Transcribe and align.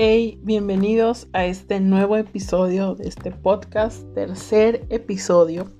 Hey, 0.00 0.38
bienvenidos 0.44 1.26
a 1.32 1.44
este 1.44 1.80
nuevo 1.80 2.16
episodio 2.16 2.94
de 2.94 3.08
este 3.08 3.32
podcast, 3.32 4.04
tercer 4.14 4.86
episodio. 4.90 5.72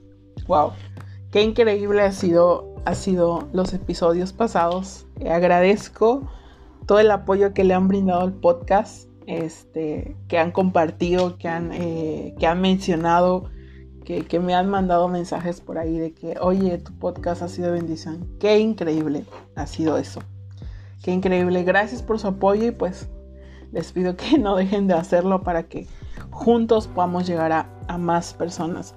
Wow, 0.48 0.72
qué 1.30 1.44
increíble 1.44 2.02
ha 2.02 2.10
sido, 2.10 2.74
ha 2.84 2.96
sido 2.96 3.48
los 3.52 3.72
episodios 3.74 4.32
pasados. 4.32 5.06
agradezco 5.24 6.28
todo 6.86 6.98
el 6.98 7.12
apoyo 7.12 7.54
que 7.54 7.62
le 7.62 7.74
han 7.74 7.86
brindado 7.86 8.22
al 8.22 8.32
podcast, 8.32 9.08
este, 9.26 10.16
que 10.26 10.36
han 10.36 10.50
compartido, 10.50 11.38
que 11.38 11.46
han, 11.46 11.70
eh, 11.72 12.34
que 12.40 12.48
han 12.48 12.60
mencionado, 12.60 13.44
que, 14.04 14.24
que 14.24 14.40
me 14.40 14.52
han 14.52 14.68
mandado 14.68 15.06
mensajes 15.06 15.60
por 15.60 15.78
ahí 15.78 15.96
de 15.96 16.12
que, 16.12 16.34
oye, 16.40 16.76
tu 16.78 16.92
podcast 16.98 17.42
ha 17.42 17.48
sido 17.48 17.70
bendición. 17.70 18.28
Qué 18.40 18.58
increíble 18.58 19.26
ha 19.54 19.68
sido 19.68 19.96
eso. 19.96 20.20
Qué 21.04 21.12
increíble. 21.12 21.62
Gracias 21.62 22.02
por 22.02 22.18
su 22.18 22.26
apoyo 22.26 22.66
y 22.66 22.72
pues 22.72 23.08
les 23.72 23.92
pido 23.92 24.16
que 24.16 24.38
no 24.38 24.56
dejen 24.56 24.86
de 24.86 24.94
hacerlo 24.94 25.42
para 25.42 25.64
que 25.64 25.86
juntos 26.30 26.86
podamos 26.88 27.26
llegar 27.26 27.52
a, 27.52 27.98
más 27.98 28.34
personas. 28.34 28.94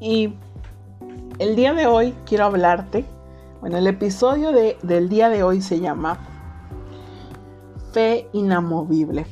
Y 0.00 0.34
el 1.38 1.56
día 1.56 1.74
de 1.74 1.86
hoy 1.86 2.14
quiero 2.24 2.44
hablarte, 2.44 3.04
bueno, 3.60 3.78
el 3.78 3.86
episodio 3.86 4.52
de, 4.52 4.76
del 4.82 5.08
día 5.08 5.28
de 5.28 5.42
hoy 5.42 5.60
se 5.60 5.80
llama 5.80 6.18
Fe 7.92 8.28
inamovible. 8.32 9.26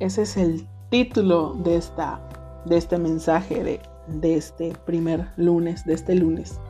Ese 0.00 0.22
es 0.22 0.36
el 0.36 0.66
título 0.90 1.54
de, 1.54 1.76
esta, 1.76 2.20
de 2.66 2.76
este 2.76 2.98
mensaje 2.98 3.62
de, 3.62 3.80
de 4.08 4.36
este 4.36 4.72
primer 4.84 5.28
lunes, 5.36 5.84
de 5.84 5.94
este 5.94 6.14
lunes. 6.14 6.60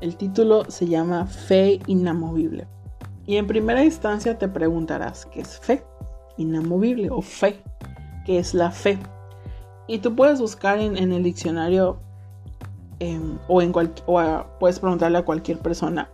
El 0.00 0.16
título 0.16 0.64
se 0.68 0.86
llama 0.86 1.26
Fe 1.26 1.80
inamovible. 1.86 2.66
Y 3.24 3.36
en 3.36 3.46
primera 3.46 3.84
instancia 3.84 4.36
te 4.36 4.48
preguntarás, 4.48 5.26
¿qué 5.26 5.42
es 5.42 5.58
fe? 5.60 5.84
Inamovible 6.42 7.10
o 7.10 7.22
fe, 7.22 7.62
que 8.26 8.38
es 8.38 8.54
la 8.54 8.70
fe. 8.70 8.98
Y 9.88 9.98
tú 9.98 10.14
puedes 10.14 10.40
buscar 10.40 10.78
en, 10.78 10.96
el 10.96 11.22
diccionario 11.22 11.98
em, 12.98 13.38
o, 13.48 13.62
en 13.62 13.72
o 14.06 14.44
puedes 14.60 14.78
preguntarle 14.78 15.18
a 15.18 15.24
cualquier 15.24 15.58
persona 15.58 16.08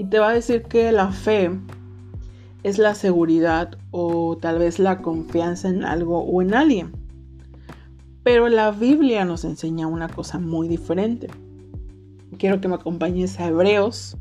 y 0.00 0.04
te 0.04 0.18
va 0.18 0.30
a 0.30 0.32
decir 0.32 0.62
que 0.62 0.92
la 0.92 1.12
fe 1.12 1.50
es 2.62 2.78
la 2.78 2.94
seguridad 2.94 3.76
o 3.90 4.38
tal 4.40 4.58
vez 4.58 4.78
la 4.78 5.02
confianza 5.02 5.68
en 5.68 5.84
algo 5.84 6.20
o 6.20 6.40
en 6.40 6.54
alguien. 6.54 6.92
Pero 8.22 8.48
la 8.48 8.70
Biblia 8.70 9.26
nos 9.26 9.44
enseña 9.44 9.86
una 9.86 10.08
cosa 10.08 10.38
muy 10.38 10.68
diferente. 10.68 11.28
Quiero 12.38 12.62
que 12.62 12.68
me 12.68 12.76
acompañes 12.76 13.38
a 13.40 13.48
Hebreos 13.48 14.16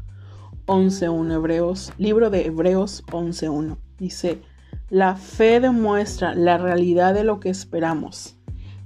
11.1. 0.65 1.33
Hebreos, 1.33 1.93
libro 1.97 2.29
de 2.29 2.45
Hebreos 2.45 3.03
11.1. 3.07 3.77
Dice, 3.97 4.41
la 4.89 5.15
fe 5.15 5.59
demuestra 5.59 6.33
la 6.33 6.57
realidad 6.57 7.13
de 7.13 7.23
lo 7.23 7.39
que 7.39 7.49
esperamos. 7.49 8.35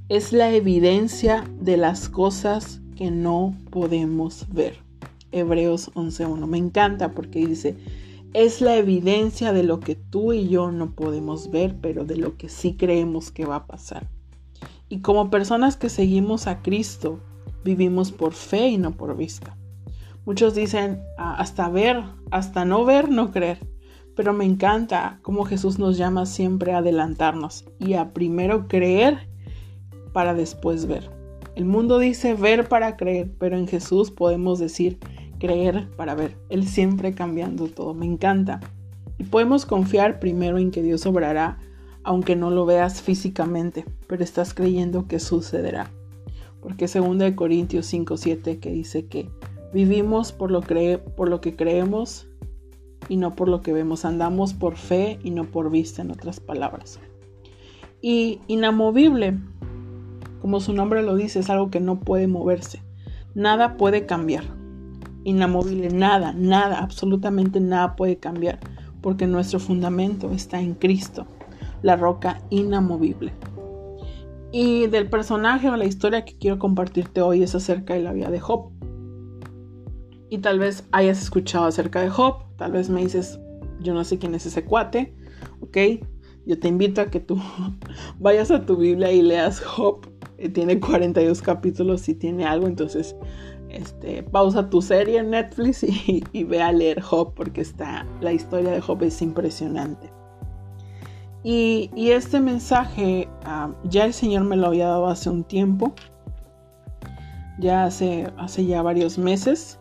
Es 0.09 0.33
la 0.33 0.51
evidencia 0.51 1.45
de 1.61 1.77
las 1.77 2.09
cosas 2.09 2.81
que 2.97 3.09
no 3.09 3.55
podemos 3.69 4.45
ver. 4.51 4.75
Hebreos 5.31 5.91
11.1. 5.93 6.45
Me 6.45 6.57
encanta 6.57 7.11
porque 7.11 7.47
dice, 7.47 7.77
es 8.33 8.59
la 8.59 8.75
evidencia 8.75 9.53
de 9.53 9.63
lo 9.63 9.79
que 9.79 9.95
tú 9.95 10.33
y 10.33 10.49
yo 10.49 10.71
no 10.71 10.91
podemos 10.91 11.49
ver, 11.49 11.77
pero 11.81 12.03
de 12.03 12.17
lo 12.17 12.35
que 12.35 12.49
sí 12.49 12.75
creemos 12.75 13.31
que 13.31 13.45
va 13.45 13.55
a 13.57 13.67
pasar. 13.67 14.09
Y 14.89 14.99
como 14.99 15.29
personas 15.29 15.77
que 15.77 15.89
seguimos 15.89 16.47
a 16.47 16.61
Cristo, 16.61 17.19
vivimos 17.63 18.11
por 18.11 18.33
fe 18.33 18.67
y 18.67 18.77
no 18.77 18.91
por 18.91 19.15
vista. 19.15 19.55
Muchos 20.25 20.53
dicen, 20.53 21.01
ah, 21.17 21.35
hasta 21.38 21.69
ver, 21.69 22.03
hasta 22.29 22.65
no 22.65 22.83
ver, 22.83 23.09
no 23.09 23.31
creer. 23.31 23.72
Pero 24.16 24.33
me 24.33 24.45
encanta 24.45 25.19
cómo 25.22 25.45
Jesús 25.45 25.80
nos 25.80 25.97
llama 25.97 26.25
siempre 26.25 26.73
a 26.73 26.80
adelantarnos 26.80 27.66
y 27.80 27.94
a 27.94 28.14
primero 28.14 28.67
creer 28.67 29.28
para 30.13 30.34
después 30.34 30.85
ver. 30.85 31.09
El 31.56 31.66
mundo 31.66 32.00
dice 32.00 32.34
ver 32.34 32.68
para 32.68 32.96
creer, 32.97 33.31
pero 33.40 33.57
en 33.57 33.68
Jesús 33.68 34.12
podemos 34.12 34.59
decir 34.59 35.00
creer 35.40 35.90
para 35.97 36.16
ver. 36.16 36.38
Él 36.50 36.68
siempre 36.68 37.13
cambiando 37.13 37.68
todo. 37.68 37.94
Me 37.94 38.06
encanta. 38.06 38.59
Y 39.18 39.25
podemos 39.25 39.66
confiar 39.66 40.19
primero 40.19 40.57
en 40.57 40.72
que 40.72 40.81
Dios 40.81 41.06
obrará, 41.06 41.59
aunque 42.03 42.35
no 42.35 42.50
lo 42.50 42.66
veas 42.66 43.02
físicamente, 43.02 43.85
pero 44.07 44.23
estás 44.23 44.53
creyendo 44.53 45.07
que 45.07 45.19
sucederá. 45.19 45.91
Porque 46.62 46.88
2 46.88 47.34
Corintios 47.35 47.85
5:7 47.91 48.59
que 48.59 48.72
dice 48.72 49.06
que 49.07 49.29
vivimos 49.73 50.31
por 50.31 50.50
lo, 50.50 50.62
por 50.62 51.29
lo 51.29 51.41
que 51.41 51.56
creemos 51.56 52.28
y 53.09 53.18
no 53.18 53.36
por 53.36 53.47
lo 53.47 53.62
que 53.62 53.74
vemos. 53.74 54.06
Andamos 54.06 54.53
por 54.53 54.75
fe 54.75 55.19
y 55.24 55.31
no 55.31 55.46
por 55.46 55.69
vista, 55.69 56.02
en 56.02 56.12
otras 56.12 56.40
palabras. 56.40 57.00
Y 58.02 58.41
inamovible, 58.47 59.40
como 60.41 60.59
su 60.59 60.74
nombre 60.74 61.03
lo 61.03 61.16
dice, 61.16 61.40
es 61.40 61.50
algo 61.50 61.72
que 61.72 61.80
no 61.80 62.00
puede 62.00 62.28
moverse. 62.28 62.81
Nada 63.34 63.78
puede 63.78 64.06
cambiar. 64.06 64.44
Inamovible, 65.24 65.90
nada, 65.90 66.34
nada, 66.34 66.80
absolutamente 66.80 67.62
nada 67.62 67.96
puede 67.96 68.18
cambiar, 68.18 68.59
porque 69.02 69.25
nuestro 69.25 69.59
fundamento 69.59 70.31
está 70.31 70.59
en 70.59 70.74
Cristo, 70.74 71.25
la 71.81 71.96
roca 71.96 72.41
inamovible. 72.50 73.31
Y 74.52 74.88
del 74.88 75.09
personaje 75.09 75.70
o 75.70 75.78
la 75.78 75.85
historia 75.85 76.25
que 76.25 76.38
quiero 76.38 76.59
compartirte 76.59 77.22
hoy 77.22 77.41
es 77.41 77.56
acerca 77.56 77.94
de 77.94 78.03
la 78.03 78.12
vida 78.12 78.30
de 78.30 78.41
Job 78.41 78.72
y 80.33 80.39
tal 80.39 80.57
vez 80.57 80.83
hayas 80.91 81.21
escuchado 81.21 81.66
acerca 81.66 82.01
de 82.01 82.09
Job, 82.09 82.38
tal 82.57 82.71
vez 82.71 82.89
me 82.89 83.01
dices, 83.01 83.39
yo 83.81 83.94
no 83.94 84.03
sé 84.03 84.17
quién 84.17 84.33
es 84.33 84.47
ese 84.47 84.66
cuate, 84.66 85.13
¿ok? 85.61 85.77
Yo 86.47 86.59
te 86.59 86.69
invito 86.69 87.01
a 87.01 87.11
que 87.11 87.19
tú 87.19 87.39
vayas 88.19 88.49
a 88.49 88.66
tu 88.66 88.75
Biblia 88.75 89.11
y 89.11 89.22
leas 89.22 89.59
Job, 89.59 90.09
eh, 90.39 90.49
tiene 90.49 90.79
42 90.79 91.39
capítulos 91.43 92.09
y 92.09 92.16
tiene 92.16 92.45
algo, 92.45 92.66
entonces 92.66 93.16
este, 93.69 94.23
pausa 94.23 94.72
tu 94.72 94.81
serie 94.81 95.19
en 95.19 95.29
Netflix 95.29 95.83
y, 96.33 96.43
ve 96.45 96.63
a 96.63 96.72
leer 96.72 96.99
Job 96.99 97.35
porque 97.35 97.61
está, 97.61 98.07
la 98.19 98.33
historia 98.33 98.72
de 98.72 98.81
Job 98.81 99.03
es 99.03 99.22
impresionante. 99.22 100.11
Y, 101.43 101.91
este 101.95 102.39
mensaje 102.39 103.29
ah, 103.45 103.69
ya 103.83 104.05
el 104.05 104.13
Señor 104.13 104.45
me 104.45 104.55
lo 104.55 104.66
había 104.66 104.88
dado 104.88 105.09
hace 105.09 105.29
un 105.29 105.43
tiempo, 105.43 105.93
ya 107.59 107.83
hace, 107.83 108.33
hace 108.39 108.66
ya 108.66 108.81
varios 108.81 109.19
meses 109.19 109.77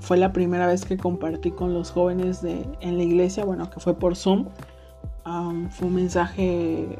fue 0.00 0.16
la 0.16 0.32
primera 0.32 0.66
vez 0.66 0.84
que 0.84 0.96
compartí 0.96 1.50
con 1.50 1.74
los 1.74 1.90
jóvenes 1.92 2.42
de, 2.42 2.66
en 2.80 2.96
la 2.96 3.04
iglesia, 3.04 3.44
bueno, 3.44 3.70
que 3.70 3.80
fue 3.80 3.94
por 3.94 4.16
Zoom. 4.16 4.46
fue 5.70 5.88
un 5.88 5.94
mensaje 5.94 6.96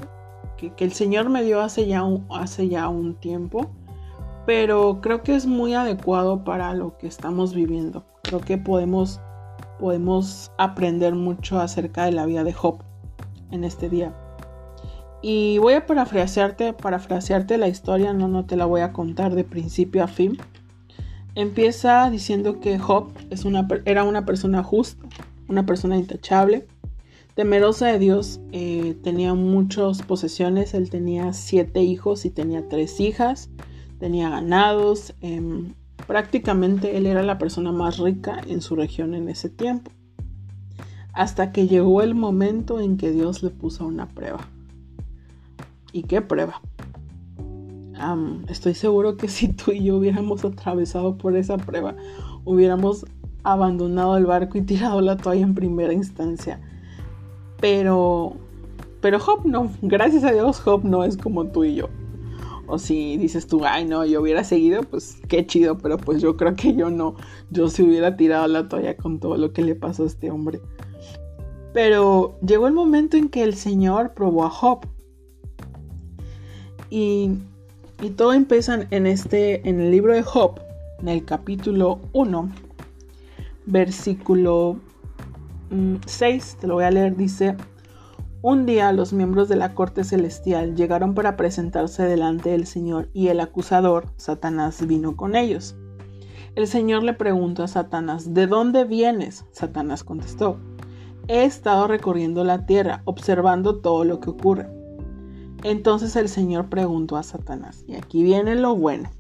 que, 0.57 0.73
el 0.79 0.93
Señor 0.93 1.31
me 1.31 1.43
dio 1.43 1.61
hace 1.61 1.87
ya, 1.87 2.05
un, 2.05 2.27
hace 2.31 2.69
ya 2.69 2.89
un 2.89 3.15
tiempo, 3.15 3.71
pero 4.47 5.01
creo 5.01 5.23
que 5.23 5.35
es 5.35 5.47
muy 5.47 5.75
adecuado 5.75 6.45
para 6.45 6.75
lo 6.75 6.97
que 6.99 7.07
estamos 7.07 7.55
viviendo. 7.55 8.05
Creo 8.23 8.41
que 8.41 8.59
podemos, 8.59 9.21
podemos 9.79 10.53
aprender 10.59 11.15
mucho 11.15 11.59
acerca 11.61 12.05
de 12.05 12.13
la 12.13 12.27
vida 12.27 12.45
de 12.45 12.53
Job 12.53 12.83
en 13.51 13.65
este 13.65 13.89
día. 13.89 14.15
Y 15.23 15.59
voy 15.59 15.75
a 15.75 15.85
parafrasearte, 15.85 16.73
parafrasearte 16.73 17.59
la 17.59 17.69
historia, 17.69 18.13
no, 18.15 18.29
no 18.29 18.47
te 18.47 18.57
la 18.57 18.65
voy 18.65 18.81
a 18.81 18.93
contar 18.93 19.35
de 19.35 19.45
principio 19.45 20.03
a 20.03 20.07
fin 20.07 20.39
Empieza 21.41 22.11
diciendo 22.11 22.61
que 22.61 22.79
Job 22.79 23.15
era 23.87 24.05
una 24.05 24.27
persona 24.27 24.63
justa, 24.63 25.03
una 25.49 25.65
persona 25.65 25.97
intachable, 25.97 26.67
temerosa 27.35 27.87
de 27.87 27.99
Dios, 27.99 28.43
eh, 28.53 28.95
tenía 29.03 29.33
muchas 29.33 30.03
posesiones, 30.03 30.75
él 30.75 30.91
tenía 30.91 31.33
siete 31.33 31.83
hijos 31.83 32.27
y 32.27 32.31
tenía 32.31 32.69
tres 32.69 33.01
hijas, 33.01 33.49
tenía 33.99 34.29
ganados, 34.29 35.15
em, 35.23 35.73
prácticamente 36.07 36.99
él 36.99 37.07
era 37.07 37.23
la 37.23 37.39
persona 37.39 37.73
más 37.73 37.97
rica 37.97 38.39
en 38.47 38.61
su 38.61 38.77
región 38.77 39.15
en 39.15 39.31
ese 39.31 39.49
tiempo, 39.49 39.91
hasta 41.15 41.53
que 41.53 41.67
llegó 41.67 42.03
el 42.03 42.15
momento 42.15 42.81
en 42.81 42.99
que 42.99 43.13
Dios 43.13 43.43
le 43.43 43.49
puso 43.49 43.87
una 43.87 44.11
prueba. 44.11 44.47
¿Y 45.91 46.03
qué 46.03 46.21
prueba? 46.21 46.61
Estoy 48.49 48.75
seguro 48.75 49.17
que 49.17 49.29
si 49.29 49.49
tú 49.49 49.73
y 49.73 49.85
yo 49.85 49.97
hubiéramos 49.97 50.45
atravesado 50.45 51.17
por 51.17 51.37
esa 51.37 51.57
prueba, 51.57 51.95
hubiéramos 52.45 53.07
abandonado 53.43 54.17
el 54.17 54.27
barco 54.27 54.59
y 54.59 54.63
tirado 54.63 55.01
la 55.01 55.17
toalla 55.17 55.43
en 55.43 55.55
primera 55.55 55.93
instancia. 55.93 56.61
Pero, 57.61 58.37
pero 59.01 59.19
Job 59.19 59.45
no, 59.45 59.71
gracias 59.83 60.25
a 60.25 60.33
Dios 60.33 60.61
Job 60.61 60.85
no 60.85 61.05
es 61.05 61.17
como 61.17 61.47
tú 61.47 61.65
y 61.65 61.75
yo. 61.77 61.89
O 62.67 62.79
si 62.79 63.17
dices 63.17 63.47
tú, 63.49 63.65
ay 63.65 63.85
no, 63.85 64.05
yo 64.05 64.23
hubiera 64.23 64.45
seguido, 64.45 64.83
pues 64.85 65.21
qué 65.29 65.45
chido, 65.45 65.77
pero 65.79 65.99
pues 65.99 66.23
yo 66.23 66.37
creo 66.37 66.55
que 66.55 66.75
yo 66.75 66.89
no, 66.89 67.17
yo 67.51 67.69
si 67.69 67.83
hubiera 67.83 68.17
tirado 68.17 68.47
la 68.47 68.69
toalla 68.69 68.97
con 68.97 69.19
todo 69.19 69.37
lo 69.37 69.53
que 69.53 69.63
le 69.63 69.75
pasó 69.75 70.05
a 70.05 70.07
este 70.07 70.31
hombre. 70.31 70.61
Pero 71.73 72.39
llegó 72.47 72.67
el 72.67 72.75
momento 72.75 73.17
en 73.17 73.29
que 73.29 73.43
el 73.43 73.55
Señor 73.55 74.15
probó 74.15 74.45
a 74.45 74.51
Job. 74.51 74.87
Y 76.91 77.39
y 78.03 78.11
todo 78.11 78.33
empieza 78.33 78.87
en, 78.91 79.07
este, 79.07 79.69
en 79.69 79.81
el 79.81 79.91
libro 79.91 80.15
de 80.15 80.23
Job, 80.23 80.61
en 81.01 81.09
el 81.09 81.25
capítulo 81.25 82.01
1, 82.13 82.51
versículo 83.67 84.79
6, 86.07 86.57
mm, 86.57 86.61
te 86.61 86.67
lo 86.67 86.75
voy 86.75 86.85
a 86.85 86.91
leer, 86.91 87.17
dice, 87.17 87.57
Un 88.43 88.65
día 88.65 88.93
los 88.93 89.13
miembros 89.13 89.49
de 89.49 89.57
la 89.57 89.75
corte 89.75 90.05
celestial 90.05 90.77
llegaron 90.77 91.15
para 91.15 91.37
presentarse 91.37 92.05
delante 92.05 92.51
del 92.51 92.67
Señor 92.67 93.09
y 93.13 93.29
el 93.29 93.41
acusador, 93.41 94.07
Satanás, 94.17 94.87
vino 94.87 95.17
con 95.17 95.37
ellos. 95.37 95.77
El 96.57 96.67
Señor 96.67 97.03
le 97.03 97.13
preguntó 97.13 97.65
a 97.65 97.69
Satanás, 97.69 98.33
¿de 98.35 98.47
dónde 98.47 98.85
vienes? 98.85 99.45
Satanás 99.53 100.05
contestó, 100.05 100.59
he 101.29 101.45
estado 101.45 101.87
recorriendo 101.87 102.45
la 102.45 102.65
tierra, 102.65 103.03
observando 103.05 103.77
todo 103.81 104.05
lo 104.05 104.21
que 104.21 104.31
ocurre. 104.31 104.80
Entonces 105.63 106.17
el 106.17 106.29
Señor 106.29 106.69
preguntó 106.69 107.17
a 107.17 107.23
Satanás, 107.23 107.85
y 107.87 107.95
aquí 107.95 108.23
viene 108.23 108.55
lo 108.55 108.75
bueno, 108.75 109.11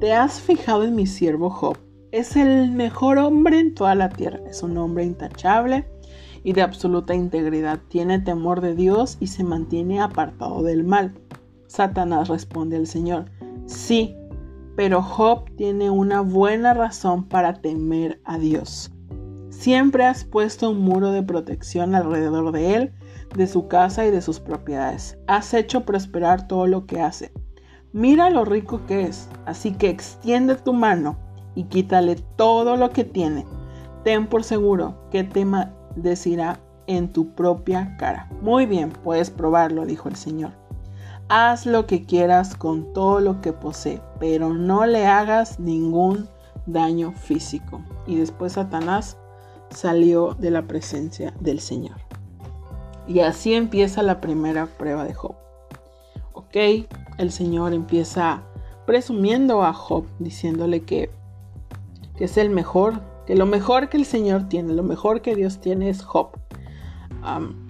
¿te 0.00 0.12
has 0.12 0.40
fijado 0.40 0.84
en 0.84 0.94
mi 0.94 1.06
siervo 1.06 1.48
Job? 1.48 1.78
Es 2.10 2.36
el 2.36 2.72
mejor 2.72 3.16
hombre 3.18 3.58
en 3.58 3.74
toda 3.74 3.94
la 3.94 4.10
tierra, 4.10 4.40
es 4.46 4.62
un 4.62 4.76
hombre 4.76 5.04
intachable 5.04 5.86
y 6.44 6.52
de 6.52 6.60
absoluta 6.60 7.14
integridad, 7.14 7.80
tiene 7.88 8.18
temor 8.18 8.60
de 8.60 8.74
Dios 8.74 9.16
y 9.18 9.28
se 9.28 9.44
mantiene 9.44 10.00
apartado 10.00 10.62
del 10.62 10.84
mal. 10.84 11.14
Satanás 11.68 12.28
responde 12.28 12.76
al 12.76 12.86
Señor, 12.86 13.30
sí, 13.64 14.14
pero 14.76 15.00
Job 15.02 15.50
tiene 15.56 15.88
una 15.88 16.20
buena 16.20 16.74
razón 16.74 17.24
para 17.24 17.54
temer 17.54 18.20
a 18.24 18.36
Dios. 18.38 18.91
Siempre 19.62 20.04
has 20.04 20.24
puesto 20.24 20.70
un 20.70 20.80
muro 20.80 21.12
de 21.12 21.22
protección 21.22 21.94
alrededor 21.94 22.50
de 22.50 22.74
él, 22.74 22.92
de 23.36 23.46
su 23.46 23.68
casa 23.68 24.04
y 24.04 24.10
de 24.10 24.20
sus 24.20 24.40
propiedades. 24.40 25.16
Has 25.28 25.54
hecho 25.54 25.84
prosperar 25.84 26.48
todo 26.48 26.66
lo 26.66 26.84
que 26.84 27.00
hace. 27.00 27.30
Mira 27.92 28.28
lo 28.30 28.44
rico 28.44 28.84
que 28.88 29.02
es, 29.02 29.28
así 29.46 29.70
que 29.70 29.88
extiende 29.88 30.56
tu 30.56 30.72
mano 30.72 31.16
y 31.54 31.62
quítale 31.62 32.16
todo 32.34 32.76
lo 32.76 32.90
que 32.90 33.04
tiene. 33.04 33.46
Ten 34.02 34.26
por 34.26 34.42
seguro 34.42 34.96
que 35.12 35.22
te 35.22 35.46
decirá 35.94 36.58
en 36.88 37.12
tu 37.12 37.32
propia 37.36 37.96
cara. 37.98 38.28
Muy 38.40 38.66
bien, 38.66 38.90
puedes 38.90 39.30
probarlo, 39.30 39.86
dijo 39.86 40.08
el 40.08 40.16
Señor. 40.16 40.50
Haz 41.28 41.66
lo 41.66 41.86
que 41.86 42.04
quieras 42.04 42.56
con 42.56 42.92
todo 42.92 43.20
lo 43.20 43.40
que 43.40 43.52
posee, 43.52 44.02
pero 44.18 44.52
no 44.52 44.86
le 44.86 45.06
hagas 45.06 45.60
ningún 45.60 46.28
daño 46.66 47.12
físico. 47.12 47.80
Y 48.08 48.16
después 48.16 48.54
Satanás 48.54 49.16
salió 49.74 50.34
de 50.38 50.50
la 50.50 50.62
presencia 50.62 51.32
del 51.40 51.60
Señor. 51.60 51.96
Y 53.06 53.20
así 53.20 53.54
empieza 53.54 54.02
la 54.02 54.20
primera 54.20 54.66
prueba 54.66 55.04
de 55.04 55.14
Job. 55.14 55.34
Ok, 56.32 56.56
el 57.18 57.32
Señor 57.32 57.72
empieza 57.72 58.42
presumiendo 58.86 59.62
a 59.62 59.72
Job, 59.72 60.04
diciéndole 60.18 60.82
que, 60.82 61.10
que 62.16 62.24
es 62.24 62.36
el 62.36 62.50
mejor, 62.50 63.00
que 63.26 63.36
lo 63.36 63.46
mejor 63.46 63.88
que 63.88 63.96
el 63.96 64.04
Señor 64.04 64.48
tiene, 64.48 64.72
lo 64.72 64.82
mejor 64.82 65.22
que 65.22 65.34
Dios 65.34 65.60
tiene 65.60 65.88
es 65.88 66.02
Job 66.02 66.32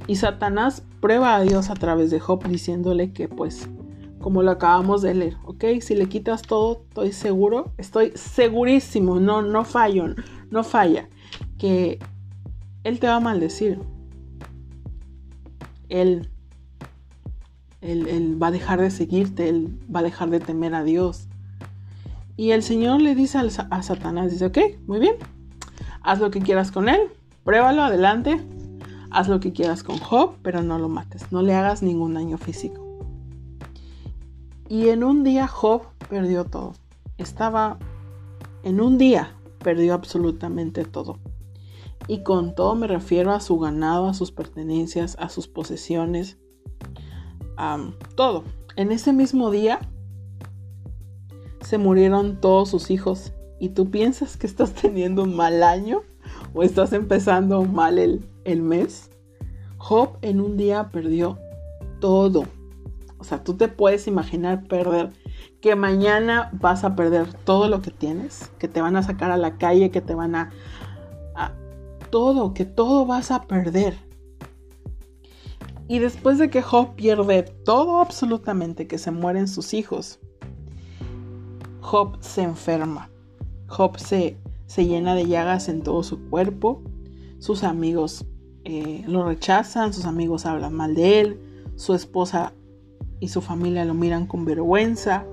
y 0.07 0.17
Satanás 0.17 0.83
prueba 1.01 1.37
a 1.37 1.41
Dios 1.41 1.71
a 1.71 1.75
través 1.75 2.11
de 2.11 2.21
Job 2.21 2.47
diciéndole 2.49 3.13
que 3.13 3.29
pues 3.29 3.69
como 4.21 4.43
lo 4.43 4.53
acabamos 4.53 5.03
de 5.03 5.15
leer, 5.15 5.37
¿ok? 5.45 5.65
Si 5.81 5.97
le 5.97 6.09
quitas 6.09 6.43
todo, 6.43 6.85
estoy 6.89 7.13
seguro, 7.13 7.73
estoy 7.77 8.13
segurísimo, 8.15 9.19
no, 9.19 9.43
no 9.43 9.65
fallo, 9.65 10.15
no 10.49 10.63
falla, 10.63 11.09
que 11.63 12.01
Él 12.83 12.99
te 12.99 13.07
va 13.07 13.15
a 13.15 13.21
maldecir. 13.21 13.79
Él, 15.89 16.29
él, 17.81 18.43
va 18.43 18.49
a 18.49 18.51
dejar 18.51 18.81
de 18.81 18.91
seguirte, 18.91 19.49
Él 19.49 19.79
va 19.95 20.01
a 20.01 20.03
dejar 20.03 20.29
de 20.31 20.41
temer 20.41 20.75
a 20.75 20.83
Dios. 20.83 21.29
Y 22.37 22.51
el 22.51 22.65
Señor 22.65 23.01
le 23.01 23.15
dice 23.15 23.39
a, 23.39 23.43
a 23.71 23.83
Satanás, 23.85 24.33
dice, 24.33 24.47
ok, 24.47 24.59
muy 24.89 24.99
bien, 24.99 25.15
haz 26.03 26.19
lo 26.19 26.33
que 26.33 26.41
quieras 26.41 26.73
con 26.73 26.89
Él, 26.89 27.01
pruébalo, 27.45 27.83
adelante, 27.83 28.41
Haz 29.15 29.29
lo 29.29 29.41
que 29.41 29.53
quieras 29.53 29.83
con 29.83 29.99
Job, 29.99 30.37
pero 30.43 30.63
no 30.63 30.79
lo 30.79 30.89
mates, 30.89 31.31
no 31.31 31.43
le 31.43 31.55
hagas 31.55 31.83
ningún 31.83 32.15
daño 32.15 32.39
físico. 32.39 33.07
Y 34.71 34.89
en 34.89 35.05
un 35.05 35.23
día 35.23 35.47
Job 35.47 35.83
perdió 36.09 36.45
todo. 36.47 36.73
Estaba 37.19 37.77
en 38.63 38.81
un 38.81 38.97
día, 38.97 39.35
perdió 39.59 39.93
absolutamente 39.93 40.87
todo. 40.87 41.19
Y 42.09 42.23
con 42.23 42.55
todo 42.55 42.75
me 42.75 42.87
refiero 42.87 43.33
a 43.33 43.41
su 43.41 43.59
ganado, 43.59 44.09
a 44.09 44.15
sus 44.15 44.33
pertenencias, 44.33 45.17
a 45.19 45.29
sus 45.29 45.49
posesiones, 45.49 46.39
a 47.57 47.91
todo. 48.17 48.45
En 48.77 48.93
ese 48.93 49.13
mismo 49.13 49.51
día 49.51 49.81
se 51.61 51.79
murieron 51.79 52.41
todos 52.41 52.71
sus 52.71 52.91
hijos. 52.91 53.33
¿Y 53.61 53.71
tú 53.71 53.91
piensas 53.91 54.37
que 54.37 54.47
estás 54.47 54.73
teniendo 54.75 55.23
un 55.23 55.37
mal 55.37 55.63
año? 55.63 56.03
¿O 56.55 56.63
estás 56.63 56.93
empezando 56.93 57.63
mal 57.65 57.99
el, 57.99 58.27
el 58.45 58.63
mes, 58.63 59.11
Job 59.79 60.19
en 60.23 60.41
un 60.41 60.57
día 60.57 60.91
perdió 60.91 61.39
todo. 62.01 62.45
O 63.19 63.25
sea, 63.25 63.43
tú 63.43 63.55
te 63.55 63.69
puedes 63.69 64.07
imaginar 64.07 64.65
perder 64.65 65.11
que 65.61 65.77
mañana 65.77 66.51
vas 66.53 66.85
a 66.85 66.97
perder 66.97 67.33
todo 67.33 67.69
lo 67.69 67.83
que 67.83 67.91
tienes, 67.91 68.51
que 68.59 68.69
te 68.69 68.81
van 68.81 68.97
a 68.97 69.03
sacar 69.03 69.31
a 69.31 69.37
la 69.37 69.59
calle, 69.59 69.91
que 69.91 70.01
te 70.01 70.15
van 70.15 70.35
a, 70.35 70.51
a 70.81 70.82
todo, 72.13 72.55
que 72.55 72.65
todo 72.65 73.05
vas 73.07 73.33
a 73.33 73.43
perder. 73.43 73.97
Y 75.89 75.99
después 75.99 76.39
de 76.39 76.49
que 76.49 76.63
Job 76.63 76.95
pierde 76.95 77.43
todo 77.43 77.99
absolutamente, 77.99 78.87
que 78.87 78.99
se 78.99 79.11
mueren 79.11 79.49
sus 79.49 79.75
hijos, 79.75 80.21
Job 81.81 82.17
se 82.21 82.43
enferma. 82.43 83.11
Job 83.67 83.99
se, 83.99 84.39
se 84.67 84.87
llena 84.87 85.17
de 85.17 85.27
llagas 85.27 85.69
en 85.69 85.83
todo 85.83 86.05
su 86.05 86.21
cuerpo. 86.31 86.83
Sus 87.41 87.65
amigos 87.65 88.25
eh, 88.65 89.03
lo 89.09 89.27
rechazan, 89.27 89.93
sus 89.93 90.05
amigos 90.05 90.47
hablan 90.47 90.75
mal 90.75 90.95
de 90.95 91.21
él, 91.21 91.41
su 91.75 91.95
esposa 91.95 92.53
y 93.19 93.29
su 93.29 93.41
familia 93.41 93.85
lo 93.85 93.95
miran 93.95 94.27
con 94.27 94.45
vergüenza. 94.45 95.25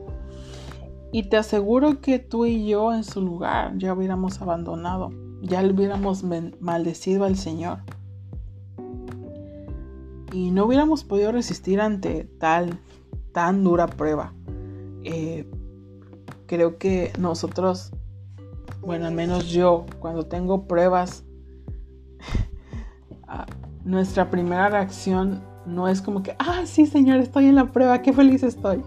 Y 1.12 1.24
te 1.24 1.38
aseguro 1.38 2.02
que 2.02 2.20
tú 2.20 2.46
y 2.46 2.68
yo 2.68 2.94
en 2.94 3.04
su 3.04 3.22
lugar 3.22 3.78
ya 3.78 3.94
hubiéramos 3.94 4.42
abandonado, 4.42 5.12
ya 5.42 5.62
le 5.62 5.74
hubiéramos 5.74 6.24
maldecido 6.60 7.26
al 7.26 7.38
Señor. 7.38 7.80
Y 10.32 10.52
no 10.52 10.66
hubiéramos 10.66 11.04
podido 11.04 11.32
resistir 11.32 11.82
ante 11.82 12.26
tal, 12.40 12.80
tan 13.34 13.64
dura 13.64 13.88
prueba. 13.88 14.34
Eh, 15.04 15.50
creo 16.46 16.78
que 16.78 17.12
nosotros, 17.18 17.92
bueno, 18.82 19.08
al 19.08 19.14
menos 19.14 19.48
yo, 19.48 19.86
cuando 20.00 20.26
tengo 20.28 20.68
pruebas, 20.68 21.24
nuestra 23.84 24.30
primera 24.30 24.70
reacción 24.70 25.42
no 25.66 25.88
es 25.88 26.02
como 26.02 26.22
que, 26.22 26.36
ah, 26.40 26.64
sí, 26.66 26.86
Señor, 26.86 27.20
estoy 27.20 27.46
en 27.46 27.56
la 27.56 27.72
prueba, 27.72 28.02
qué 28.02 28.14
feliz 28.14 28.44
estoy. 28.44 28.84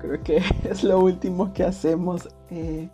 Creo 0.00 0.22
que 0.22 0.42
es 0.68 0.82
lo 0.82 1.00
último 1.00 1.52
que 1.52 1.64
hacemos. 1.64 2.28
Eh, 2.50 2.88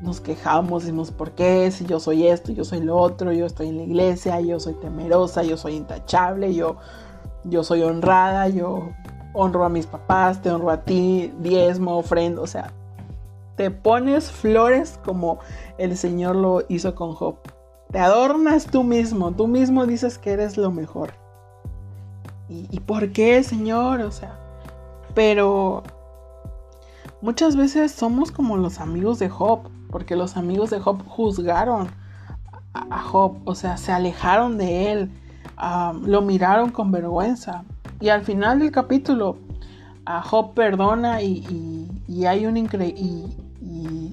nos 0.00 0.20
quejamos, 0.20 0.82
decimos, 0.82 1.10
¿por 1.10 1.32
qué? 1.32 1.70
Si 1.70 1.86
yo 1.86 2.00
soy 2.00 2.26
esto, 2.26 2.52
yo 2.52 2.64
soy 2.64 2.80
lo 2.80 2.96
otro, 2.96 3.32
yo 3.32 3.46
estoy 3.46 3.68
en 3.68 3.78
la 3.78 3.82
iglesia, 3.84 4.40
yo 4.40 4.60
soy 4.60 4.74
temerosa, 4.74 5.42
yo 5.42 5.56
soy 5.56 5.74
intachable, 5.74 6.54
yo, 6.54 6.76
yo 7.44 7.64
soy 7.64 7.82
honrada, 7.82 8.48
yo 8.48 8.90
honro 9.32 9.64
a 9.64 9.68
mis 9.68 9.86
papás, 9.86 10.42
te 10.42 10.50
honro 10.50 10.70
a 10.70 10.82
ti, 10.84 11.32
diezmo, 11.40 11.98
ofrendo, 11.98 12.42
o 12.42 12.46
sea, 12.46 12.72
te 13.56 13.70
pones 13.70 14.30
flores 14.30 14.98
como 15.04 15.38
el 15.78 15.96
Señor 15.96 16.36
lo 16.36 16.62
hizo 16.68 16.94
con 16.94 17.14
Job. 17.14 17.36
Te 17.90 17.98
adornas 17.98 18.66
tú 18.66 18.82
mismo, 18.82 19.32
tú 19.32 19.46
mismo 19.46 19.86
dices 19.86 20.18
que 20.18 20.32
eres 20.32 20.56
lo 20.56 20.70
mejor. 20.70 21.14
¿Y, 22.48 22.78
por 22.80 23.10
qué, 23.12 23.42
Señor? 23.42 24.00
O 24.02 24.12
sea, 24.12 24.38
pero 25.14 25.82
muchas 27.20 27.56
veces 27.56 27.90
somos 27.90 28.30
como 28.30 28.56
los 28.56 28.78
amigos 28.78 29.18
de 29.18 29.28
Job, 29.28 29.68
porque 29.96 30.14
los 30.14 30.36
amigos 30.36 30.68
de 30.68 30.78
Job 30.78 31.02
juzgaron 31.06 31.88
a, 32.74 33.00
Job, 33.00 33.38
o 33.46 33.54
sea, 33.54 33.78
se 33.78 33.92
alejaron 33.92 34.58
de 34.58 34.92
él, 34.92 35.10
lo 36.02 36.20
miraron 36.20 36.68
con 36.68 36.92
vergüenza. 36.92 37.64
Y 37.98 38.10
al 38.10 38.20
final 38.20 38.58
del 38.58 38.72
capítulo, 38.72 39.38
a 40.04 40.20
Job 40.20 40.52
perdona 40.52 41.22
y, 41.22 41.88
hay 42.28 42.44
un 42.44 42.58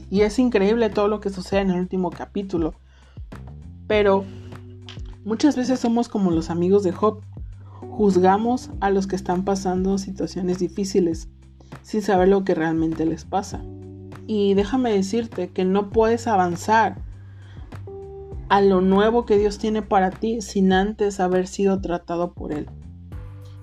y 0.09 0.21
es 0.21 0.39
increíble 0.39 0.89
todo 0.89 1.09
lo 1.09 1.19
que 1.19 1.29
sucede 1.29 1.59
en 1.59 1.71
el 1.71 1.81
último 1.81 2.11
capítulo. 2.11 2.75
Pero 3.85 4.23
muchas 5.25 5.57
veces 5.57 5.81
somos 5.81 6.07
como 6.07 6.31
los 6.31 6.49
amigos 6.49 6.83
de 6.83 6.93
Job. 6.93 7.19
Juzgamos 7.89 8.69
a 8.79 8.89
los 8.89 9.05
que 9.05 9.17
están 9.17 9.43
pasando 9.43 9.97
situaciones 9.97 10.59
difíciles 10.59 11.27
sin 11.81 12.01
saber 12.01 12.29
lo 12.29 12.45
que 12.45 12.55
realmente 12.55 13.05
les 13.05 13.25
pasa. 13.25 13.59
Y 14.27 14.53
déjame 14.53 14.91
decirte 14.91 15.49
que 15.49 15.65
no 15.65 15.89
puedes 15.89 16.27
avanzar 16.27 16.97
a 18.49 18.61
lo 18.61 18.81
nuevo 18.81 19.25
que 19.25 19.37
Dios 19.37 19.57
tiene 19.57 19.81
para 19.81 20.11
ti 20.11 20.41
sin 20.41 20.73
antes 20.73 21.19
haber 21.19 21.47
sido 21.47 21.81
tratado 21.81 22.33
por 22.33 22.53
Él. 22.53 22.67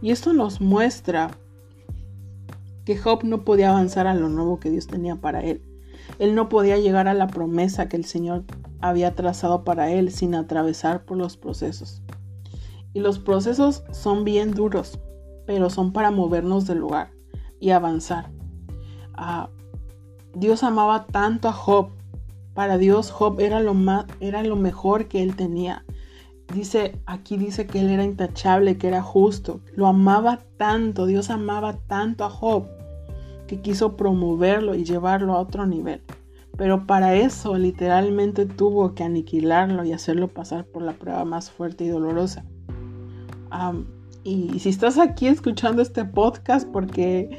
Y 0.03 0.11
esto 0.11 0.33
nos 0.33 0.61
muestra 0.61 1.31
que 2.85 2.97
Job 2.97 3.25
no 3.25 3.45
podía 3.45 3.71
avanzar 3.71 4.07
a 4.07 4.15
lo 4.15 4.29
nuevo 4.29 4.59
que 4.59 4.71
Dios 4.71 4.87
tenía 4.87 5.17
para 5.17 5.41
él. 5.41 5.63
Él 6.19 6.35
no 6.35 6.49
podía 6.49 6.79
llegar 6.79 7.09
a 7.09 7.15
la 7.15 7.29
promesa 7.29 7.89
que 7.89 7.97
el 7.97 8.05
Señor 8.05 8.45
había 8.81 9.15
trazado 9.15 9.65
para 9.65 9.91
él 9.91 10.11
sin 10.11 10.35
atravesar 10.35 11.05
por 11.05 11.17
los 11.17 11.37
procesos. 11.37 12.03
Y 12.93 13.01
los 13.01 13.19
procesos 13.19 13.85
son 13.93 14.25
bien 14.25 14.53
duros, 14.53 14.99
pero 15.47 15.71
son 15.71 15.93
para 15.93 16.11
movernos 16.11 16.67
del 16.67 16.79
lugar 16.79 17.13
y 17.61 17.71
avanzar. 17.71 18.33
Ah, 19.15 19.51
Dios 20.35 20.63
amaba 20.63 21.07
tanto 21.07 21.49
a 21.49 21.53
Job. 21.53 21.91
Para 22.55 22.79
Dios 22.79 23.11
Job 23.11 23.41
era 23.41 23.61
lo, 23.61 23.75
más, 23.75 24.07
era 24.21 24.43
lo 24.43 24.57
mejor 24.57 25.07
que 25.07 25.23
él 25.23 25.37
tenía. 25.37 25.85
Dice, 26.53 26.99
aquí 27.07 27.37
dice 27.37 27.67
que 27.67 27.81
él 27.81 27.91
era 27.91 28.05
intachable, 28.05 28.77
que 28.77 28.89
era 28.89 29.03
justo. 29.03 29.61
Lo 29.75 29.87
amaba 29.87 30.41
tanto, 30.57 31.07
Dios 31.07 31.31
amaba 31.31 31.75
tanto 31.87 32.25
a 32.25 32.31
Job 32.31 32.67
que 33.51 33.61
quiso 33.61 33.97
promoverlo 33.97 34.77
y 34.77 34.85
llevarlo 34.85 35.35
a 35.35 35.41
otro 35.41 35.67
nivel. 35.67 36.03
Pero 36.57 36.87
para 36.87 37.17
eso 37.17 37.59
literalmente 37.59 38.47
tuvo 38.47 38.95
que 38.95 39.03
aniquilarlo 39.03 39.85
y 39.85 39.93
hacerlo 39.93 40.29
pasar 40.29 40.67
por 40.67 40.83
la 40.83 40.93
prueba 40.93 41.25
más 41.25 41.51
fuerte 41.51 41.85
y 41.85 41.89
dolorosa. 41.89 42.45
y 44.23 44.59
si 44.61 44.69
estás 44.69 44.99
aquí 44.99 45.27
escuchando 45.27 45.83
este 45.83 46.05
podcast 46.05 46.69
porque, 46.69 47.31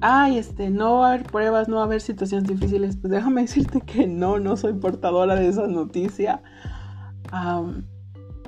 ay, 0.00 0.38
este, 0.38 0.70
no 0.70 0.98
va 0.98 1.10
a 1.10 1.14
haber 1.14 1.26
pruebas, 1.26 1.68
no 1.68 1.76
va 1.76 1.82
a 1.82 1.84
haber 1.86 2.00
situaciones 2.00 2.48
difíciles, 2.48 2.96
pues 2.96 3.10
déjame 3.10 3.40
decirte 3.42 3.80
que 3.80 4.06
no, 4.06 4.38
no 4.38 4.56
soy 4.56 4.74
portadora 4.74 5.34
de 5.36 5.48
esa 5.48 5.66
noticia. 5.66 6.42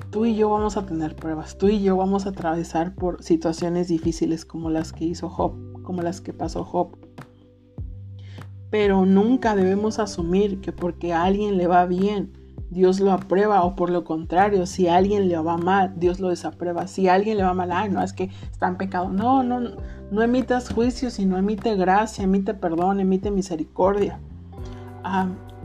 tú 0.09 0.25
y 0.25 0.35
yo 0.35 0.49
vamos 0.49 0.77
a 0.77 0.85
tener 0.85 1.15
pruebas, 1.15 1.57
tú 1.57 1.67
y 1.69 1.81
yo 1.81 1.97
vamos 1.97 2.25
a 2.25 2.29
atravesar 2.29 2.95
por 2.95 3.23
situaciones 3.23 3.87
difíciles 3.87 4.45
como 4.45 4.69
las 4.69 4.93
que 4.93 5.05
hizo 5.05 5.29
Job 5.29 5.69
como 5.89 6.03
las 6.03 6.21
que 6.21 6.33
pasó 6.33 6.63
Job. 6.63 6.95
Pero 8.69 9.07
nunca 9.07 9.55
debemos 9.55 9.97
asumir 9.97 10.61
que 10.61 10.71
porque 10.71 11.13
a 11.13 11.23
alguien 11.23 11.57
le 11.57 11.65
va 11.65 11.87
bien, 11.87 12.31
Dios 12.69 12.99
lo 12.99 13.11
aprueba 13.11 13.63
o 13.63 13.75
por 13.75 13.89
lo 13.89 14.03
contrario, 14.03 14.65
si 14.65 14.87
alguien 14.87 15.27
le 15.27 15.37
va 15.37 15.57
mal, 15.57 15.93
Dios 15.97 16.19
lo 16.19 16.29
desaprueba. 16.29 16.87
Si 16.87 17.07
alguien 17.07 17.37
le 17.37 17.43
va 17.43 17.53
mal, 17.53 17.71
ay, 17.71 17.89
no, 17.89 18.03
es 18.03 18.13
que 18.13 18.29
está 18.51 18.67
en 18.67 18.77
pecado. 18.77 19.09
No, 19.09 19.43
no, 19.43 19.59
no 20.11 20.21
emitas 20.21 20.71
juicio, 20.71 21.09
sino 21.09 21.37
emite 21.37 21.75
gracia, 21.75 22.23
emite 22.23 22.53
perdón, 22.53 22.99
emite 22.99 23.31
misericordia. 23.31 24.19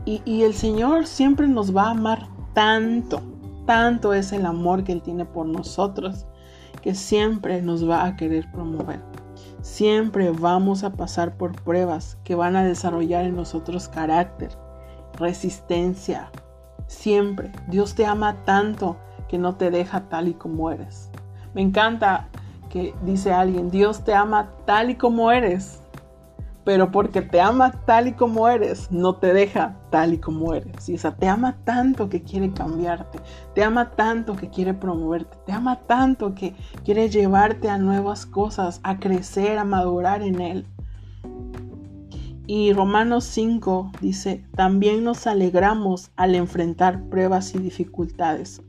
Y, 0.05 0.21
y 0.25 0.43
el 0.43 0.53
Señor 0.53 1.05
siempre 1.05 1.47
nos 1.47 1.75
va 1.75 1.87
a 1.87 1.91
amar 1.91 2.27
tanto, 2.53 3.21
tanto 3.65 4.13
es 4.13 4.31
el 4.31 4.45
amor 4.45 4.83
que 4.83 4.91
Él 4.93 5.01
tiene 5.01 5.25
por 5.25 5.45
nosotros, 5.45 6.25
que 6.81 6.95
siempre 6.95 7.61
nos 7.61 7.87
va 7.87 8.05
a 8.05 8.15
querer 8.15 8.49
promover. 8.51 9.01
Siempre 9.61 10.31
vamos 10.31 10.83
a 10.83 10.93
pasar 10.93 11.37
por 11.37 11.51
pruebas 11.63 12.17
que 12.23 12.35
van 12.35 12.55
a 12.55 12.63
desarrollar 12.63 13.25
en 13.25 13.35
nosotros 13.35 13.87
carácter, 13.89 14.49
resistencia. 15.17 16.31
Siempre. 16.87 17.51
Dios 17.67 17.95
te 17.95 18.05
ama 18.05 18.43
tanto 18.45 18.97
que 19.27 19.37
no 19.37 19.55
te 19.55 19.71
deja 19.71 20.01
tal 20.09 20.27
y 20.27 20.33
como 20.33 20.71
eres. 20.71 21.09
Me 21.53 21.61
encanta 21.61 22.27
que 22.69 22.93
dice 23.03 23.31
alguien, 23.31 23.71
Dios 23.71 24.03
te 24.03 24.13
ama 24.13 24.51
tal 24.65 24.89
y 24.89 24.95
como 24.95 25.31
eres 25.31 25.81
pero 26.65 26.91
porque 26.91 27.21
te 27.21 27.39
ama 27.39 27.71
tal 27.85 28.07
y 28.07 28.13
como 28.13 28.49
eres, 28.49 28.91
no 28.91 29.15
te 29.15 29.33
deja 29.33 29.77
tal 29.91 30.15
y 30.15 30.17
como 30.17 30.53
eres. 30.53 30.89
Y 30.89 30.95
esa 30.95 31.15
te 31.15 31.27
ama 31.27 31.55
tanto 31.63 32.09
que 32.09 32.23
quiere 32.23 32.51
cambiarte, 32.51 33.19
te 33.53 33.63
ama 33.63 33.91
tanto 33.91 34.35
que 34.35 34.49
quiere 34.49 34.73
promoverte, 34.73 35.37
te 35.45 35.53
ama 35.53 35.79
tanto 35.85 36.33
que 36.33 36.55
quiere 36.83 37.07
llevarte 37.09 37.69
a 37.69 37.77
nuevas 37.77 38.25
cosas, 38.25 38.81
a 38.83 38.99
crecer, 38.99 39.59
a 39.59 39.63
madurar 39.63 40.23
en 40.23 40.41
Él. 40.41 40.67
Y 42.47 42.73
Romanos 42.73 43.23
5 43.25 43.91
dice, 44.01 44.45
también 44.55 45.03
nos 45.03 45.25
alegramos 45.25 46.11
al 46.15 46.35
enfrentar 46.35 47.03
pruebas 47.09 47.55
y 47.55 47.57
dificultades, 47.57 48.61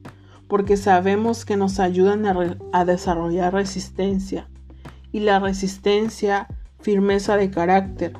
porque 0.49 0.79
sabemos 0.79 1.45
que 1.45 1.59
nos 1.59 1.79
ayudan 1.79 2.25
a, 2.25 2.57
a 2.73 2.85
desarrollar 2.87 3.53
resistencia. 3.53 4.49
Y 5.13 5.21
la 5.21 5.41
resistencia 5.41 6.49
firmeza 6.81 7.37
de 7.37 7.51
carácter, 7.51 8.15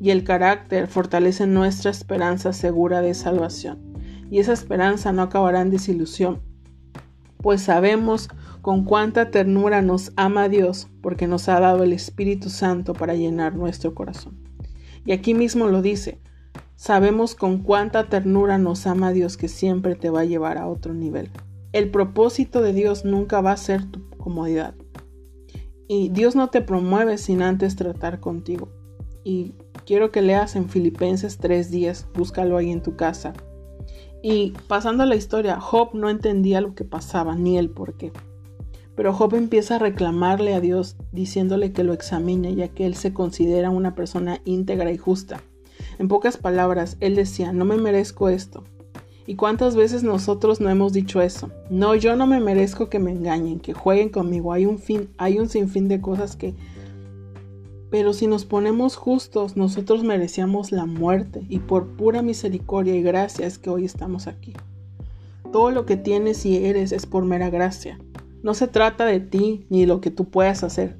y 0.00 0.10
el 0.10 0.24
carácter 0.24 0.88
fortalece 0.88 1.46
nuestra 1.46 1.90
esperanza 1.90 2.52
segura 2.52 3.00
de 3.00 3.14
salvación. 3.14 3.78
Y 4.28 4.40
esa 4.40 4.52
esperanza 4.52 5.12
no 5.12 5.22
acabará 5.22 5.60
en 5.60 5.70
desilusión, 5.70 6.42
pues 7.40 7.62
sabemos 7.62 8.28
con 8.60 8.82
cuánta 8.82 9.30
ternura 9.30 9.82
nos 9.82 10.12
ama 10.16 10.48
Dios, 10.48 10.88
porque 11.00 11.28
nos 11.28 11.48
ha 11.48 11.60
dado 11.60 11.84
el 11.84 11.92
Espíritu 11.92 12.50
Santo 12.50 12.92
para 12.92 13.14
llenar 13.14 13.54
nuestro 13.54 13.94
corazón. 13.94 14.45
Y 15.06 15.12
aquí 15.12 15.32
mismo 15.32 15.68
lo 15.68 15.80
dice, 15.80 16.20
sabemos 16.74 17.34
con 17.34 17.62
cuánta 17.62 18.08
ternura 18.08 18.58
nos 18.58 18.86
ama 18.86 19.12
Dios 19.12 19.36
que 19.36 19.48
siempre 19.48 19.94
te 19.94 20.10
va 20.10 20.20
a 20.20 20.24
llevar 20.24 20.58
a 20.58 20.66
otro 20.66 20.92
nivel. 20.92 21.30
El 21.72 21.90
propósito 21.90 22.60
de 22.60 22.72
Dios 22.72 23.04
nunca 23.04 23.40
va 23.40 23.52
a 23.52 23.56
ser 23.56 23.84
tu 23.90 24.10
comodidad. 24.18 24.74
Y 25.88 26.08
Dios 26.08 26.34
no 26.34 26.48
te 26.48 26.60
promueve 26.60 27.16
sin 27.16 27.42
antes 27.42 27.76
tratar 27.76 28.18
contigo. 28.18 28.68
Y 29.22 29.54
quiero 29.86 30.10
que 30.10 30.22
leas 30.22 30.56
en 30.56 30.68
Filipenses 30.68 31.38
3:10, 31.38 32.06
búscalo 32.12 32.56
ahí 32.56 32.72
en 32.72 32.82
tu 32.82 32.96
casa. 32.96 33.32
Y 34.22 34.54
pasando 34.66 35.04
a 35.04 35.06
la 35.06 35.14
historia, 35.14 35.60
Job 35.60 35.90
no 35.94 36.10
entendía 36.10 36.60
lo 36.60 36.74
que 36.74 36.84
pasaba 36.84 37.36
ni 37.36 37.58
el 37.58 37.70
por 37.70 37.96
qué. 37.96 38.12
Pero 38.96 39.12
Job 39.12 39.34
empieza 39.34 39.76
a 39.76 39.78
reclamarle 39.78 40.54
a 40.54 40.60
Dios 40.60 40.96
diciéndole 41.12 41.72
que 41.72 41.84
lo 41.84 41.92
examine 41.92 42.54
ya 42.54 42.68
que 42.68 42.86
él 42.86 42.94
se 42.94 43.12
considera 43.12 43.70
una 43.70 43.94
persona 43.94 44.40
íntegra 44.44 44.90
y 44.90 44.98
justa. 44.98 45.42
En 45.98 46.08
pocas 46.08 46.36
palabras, 46.36 46.96
él 47.00 47.14
decía, 47.14 47.52
no 47.52 47.64
me 47.64 47.76
merezco 47.76 48.28
esto, 48.28 48.64
¿Y 49.28 49.34
cuántas 49.34 49.74
veces 49.74 50.04
nosotros 50.04 50.60
no 50.60 50.70
hemos 50.70 50.92
dicho 50.92 51.20
eso? 51.20 51.50
No, 51.68 51.96
yo 51.96 52.14
no 52.14 52.28
me 52.28 52.38
merezco 52.38 52.88
que 52.88 53.00
me 53.00 53.10
engañen, 53.10 53.58
que 53.58 53.74
jueguen 53.74 54.08
conmigo. 54.08 54.52
Hay 54.52 54.66
un 54.66 54.78
fin, 54.78 55.08
hay 55.18 55.40
un 55.40 55.48
sinfín 55.48 55.88
de 55.88 56.00
cosas 56.00 56.36
que 56.36 56.54
pero 57.90 58.12
si 58.12 58.26
nos 58.26 58.44
ponemos 58.44 58.96
justos, 58.96 59.56
nosotros 59.56 60.02
merecíamos 60.02 60.72
la 60.72 60.86
muerte 60.86 61.46
y 61.48 61.60
por 61.60 61.86
pura 61.86 62.20
misericordia 62.20 62.96
y 62.96 63.02
gracia 63.02 63.46
es 63.46 63.58
que 63.58 63.70
hoy 63.70 63.84
estamos 63.84 64.26
aquí. 64.26 64.54
Todo 65.52 65.70
lo 65.70 65.86
que 65.86 65.96
tienes 65.96 66.44
y 66.44 66.66
eres 66.66 66.90
es 66.90 67.06
por 67.06 67.24
mera 67.24 67.48
gracia. 67.48 67.98
No 68.46 68.54
se 68.54 68.68
trata 68.68 69.06
de 69.06 69.18
ti 69.18 69.66
ni 69.70 69.80
de 69.80 69.86
lo 69.88 70.00
que 70.00 70.12
tú 70.12 70.30
puedas 70.30 70.62
hacer. 70.62 70.96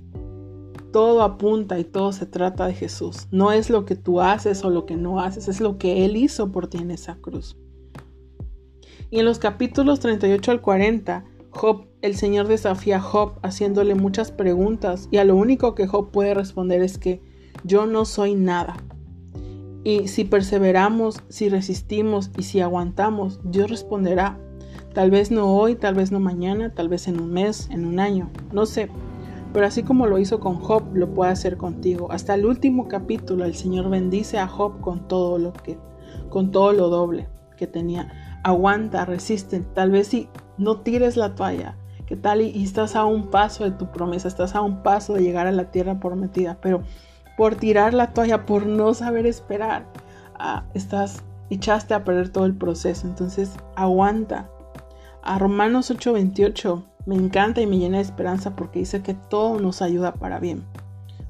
Todo 0.92 1.22
apunta 1.22 1.78
y 1.78 1.84
todo 1.84 2.10
se 2.10 2.26
trata 2.26 2.66
de 2.66 2.74
Jesús. 2.74 3.28
No 3.30 3.52
es 3.52 3.70
lo 3.70 3.84
que 3.84 3.94
tú 3.94 4.20
haces 4.20 4.64
o 4.64 4.70
lo 4.70 4.84
que 4.84 4.96
no 4.96 5.20
haces, 5.20 5.46
es 5.46 5.60
lo 5.60 5.78
que 5.78 6.04
Él 6.04 6.16
hizo 6.16 6.50
por 6.50 6.66
ti 6.66 6.78
en 6.78 6.90
esa 6.90 7.14
cruz. 7.18 7.56
Y 9.10 9.20
en 9.20 9.26
los 9.26 9.38
capítulos 9.38 10.00
38 10.00 10.50
al 10.50 10.60
40, 10.60 11.24
Job, 11.50 11.86
el 12.02 12.16
Señor 12.16 12.48
desafía 12.48 12.96
a 12.96 13.00
Job 13.00 13.34
haciéndole 13.44 13.94
muchas 13.94 14.32
preguntas 14.32 15.06
y 15.12 15.18
a 15.18 15.24
lo 15.24 15.36
único 15.36 15.76
que 15.76 15.86
Job 15.86 16.10
puede 16.10 16.34
responder 16.34 16.82
es 16.82 16.98
que 16.98 17.22
yo 17.62 17.86
no 17.86 18.06
soy 18.06 18.34
nada. 18.34 18.76
Y 19.84 20.08
si 20.08 20.24
perseveramos, 20.24 21.22
si 21.28 21.48
resistimos 21.48 22.32
y 22.36 22.42
si 22.42 22.60
aguantamos, 22.60 23.38
Dios 23.44 23.70
responderá. 23.70 24.36
Tal 24.96 25.10
vez 25.10 25.30
no 25.30 25.54
hoy, 25.54 25.74
tal 25.74 25.94
vez 25.94 26.10
no 26.10 26.20
mañana, 26.20 26.72
tal 26.72 26.88
vez 26.88 27.06
en 27.06 27.20
un 27.20 27.30
mes, 27.30 27.68
en 27.70 27.84
un 27.84 28.00
año, 28.00 28.30
no 28.50 28.64
sé. 28.64 28.88
Pero 29.52 29.66
así 29.66 29.82
como 29.82 30.06
lo 30.06 30.18
hizo 30.18 30.40
con 30.40 30.54
Job, 30.54 30.84
lo 30.94 31.12
puede 31.12 31.30
hacer 31.30 31.58
contigo. 31.58 32.10
Hasta 32.10 32.32
el 32.32 32.46
último 32.46 32.88
capítulo 32.88 33.44
el 33.44 33.54
Señor 33.54 33.90
bendice 33.90 34.38
a 34.38 34.48
Job 34.48 34.80
con 34.80 35.06
todo 35.06 35.36
lo 35.36 35.52
que, 35.52 35.76
con 36.30 36.50
todo 36.50 36.72
lo 36.72 36.88
doble 36.88 37.28
que 37.58 37.66
tenía 37.66 38.40
aguanta, 38.42 39.04
resiste. 39.04 39.60
Tal 39.60 39.90
vez 39.90 40.06
si 40.08 40.30
no 40.56 40.80
tires 40.80 41.18
la 41.18 41.34
toalla, 41.34 41.76
que 42.06 42.16
tal 42.16 42.40
y, 42.40 42.64
estás 42.64 42.96
a 42.96 43.04
un 43.04 43.30
paso 43.30 43.64
de 43.64 43.72
tu 43.72 43.92
promesa, 43.92 44.28
estás 44.28 44.54
a 44.54 44.62
un 44.62 44.82
paso 44.82 45.12
de 45.12 45.22
llegar 45.22 45.46
a 45.46 45.52
la 45.52 45.70
tierra 45.70 46.00
prometida, 46.00 46.56
pero 46.62 46.80
por 47.36 47.56
tirar 47.56 47.92
la 47.92 48.14
toalla, 48.14 48.46
por 48.46 48.64
no 48.64 48.94
saber 48.94 49.26
esperar, 49.26 49.92
ah, 50.38 50.64
estás 50.72 51.22
echaste 51.50 51.92
a 51.92 52.02
perder 52.02 52.30
todo 52.30 52.46
el 52.46 52.56
proceso. 52.56 53.06
Entonces, 53.06 53.52
aguanta. 53.74 54.48
A 55.28 55.40
Romanos 55.40 55.90
8:28 55.90 56.84
me 57.04 57.16
encanta 57.16 57.60
y 57.60 57.66
me 57.66 57.78
llena 57.78 57.96
de 57.96 58.04
esperanza 58.04 58.54
porque 58.54 58.78
dice 58.78 59.02
que 59.02 59.14
todo 59.14 59.58
nos 59.58 59.82
ayuda 59.82 60.14
para 60.14 60.38
bien. 60.38 60.62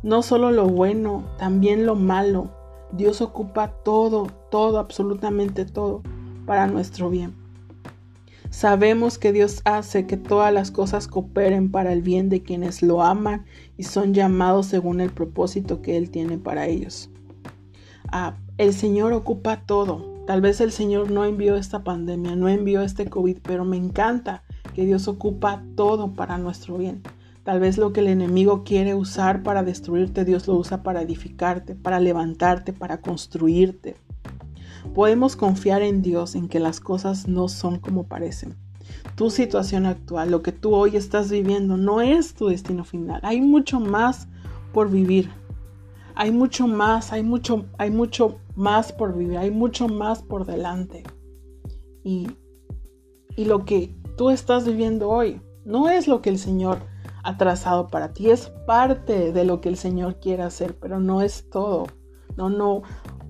No 0.03 0.23
solo 0.23 0.51
lo 0.51 0.67
bueno, 0.67 1.25
también 1.39 1.87
lo 1.87 1.95
malo. 1.95 2.51
Dios 2.93 3.23
ocupa 3.23 3.69
todo, 3.69 4.27
todo, 4.51 4.79
absolutamente 4.79 5.65
todo 5.65 6.03
para 6.45 6.67
nuestro 6.67 7.09
bien. 7.09 7.35
Sabemos 8.51 9.17
que 9.17 9.33
Dios 9.33 9.63
hace 9.65 10.07
que 10.07 10.19
todas 10.19 10.53
las 10.53 10.71
cosas 10.71 11.09
cooperen 11.09 11.71
para 11.71 11.95
el 11.95 12.03
bien 12.03 12.29
de 12.29 12.43
quienes 12.43 12.83
lo 12.83 13.03
aman 13.03 13.47
y 13.79 13.85
son 13.85 14.13
llamados 14.13 14.67
según 14.67 15.01
el 15.01 15.09
propósito 15.09 15.81
que 15.81 15.97
Él 15.97 16.11
tiene 16.11 16.37
para 16.37 16.67
ellos. 16.67 17.09
Ah, 18.13 18.37
el 18.59 18.75
Señor 18.75 19.15
ocupa 19.15 19.63
todo. 19.65 20.16
Tal 20.27 20.41
vez 20.41 20.61
el 20.61 20.73
Señor 20.73 21.13
no 21.13 21.25
envió 21.25 21.55
esta 21.55 21.85
pandemia, 21.85 22.35
no 22.35 22.49
envió 22.49 22.83
este 22.83 23.09
COVID, 23.09 23.39
pero 23.43 23.65
me 23.65 23.77
encanta 23.77 24.43
que 24.75 24.85
Dios 24.85 25.07
ocupa 25.07 25.63
todo 25.77 26.15
para 26.15 26.37
nuestro 26.37 26.79
bien. 26.79 27.03
Tal 27.45 27.61
vez 27.61 27.79
lo 27.79 27.93
que 27.93 28.01
el 28.01 28.09
enemigo 28.09 28.65
quiere 28.65 28.97
usar 28.97 29.45
para 29.45 29.63
destruirte, 29.63 30.25
Dios 30.25 30.49
lo 30.49 30.57
usa 30.57 30.83
para 30.83 31.03
edificarte, 31.03 31.77
para 31.77 32.01
levantarte, 32.01 32.73
para 32.73 33.01
construirte. 33.01 33.95
Podemos 34.97 35.37
confiar 35.37 35.83
en 35.83 36.03
Dios 36.03 36.35
en 36.35 36.49
que 36.49 36.59
las 36.59 36.81
cosas 36.81 37.29
no 37.29 37.49
son 37.49 37.79
como 37.79 38.03
parecen. 38.03 38.57
tu 39.15 39.31
situación 39.31 39.87
actual, 39.87 40.31
lo 40.33 40.43
que 40.43 40.53
tú 40.53 40.75
hoy 40.75 40.97
estás 40.97 41.31
viviendo, 41.31 41.77
no 41.77 42.01
es 42.01 42.35
tu 42.35 42.49
destino 42.49 42.83
final. 42.85 43.21
Hay 43.23 43.41
mucho 43.41 43.79
más 43.79 44.27
por 44.73 44.91
vivir. 44.91 45.31
Hay 46.17 46.33
mucho 46.33 46.67
más, 46.67 47.13
hay 47.13 47.23
mucho, 47.23 47.67
hay 47.79 47.91
mucho 47.91 48.41
más 48.57 48.93
por 48.93 49.17
vivir, 49.17 49.39
hay 49.39 49.51
mucho 49.51 49.89
más 49.89 50.23
por 50.23 50.47
delante. 50.47 51.05
Y, 52.03 52.29
y 53.37 53.45
lo 53.45 53.65
que 53.65 53.95
tú 54.17 54.31
estás 54.31 54.67
viviendo 54.67 55.09
hoy 55.09 55.41
no 55.65 55.89
es 55.89 56.09
lo 56.09 56.23
que 56.23 56.31
el 56.31 56.39
Señor 56.39 56.79
ha 57.23 57.37
trazado 57.37 57.89
para 57.89 58.13
ti, 58.13 58.31
es 58.31 58.49
parte 58.67 59.33
de 59.33 59.45
lo 59.45 59.61
que 59.61 59.69
el 59.69 59.77
Señor 59.77 60.21
quiere 60.21 60.43
hacer, 60.43 60.77
pero 60.79 61.01
no 61.01 61.23
es 61.23 61.51
todo. 61.51 61.87
No, 62.37 62.51
no, 62.51 62.83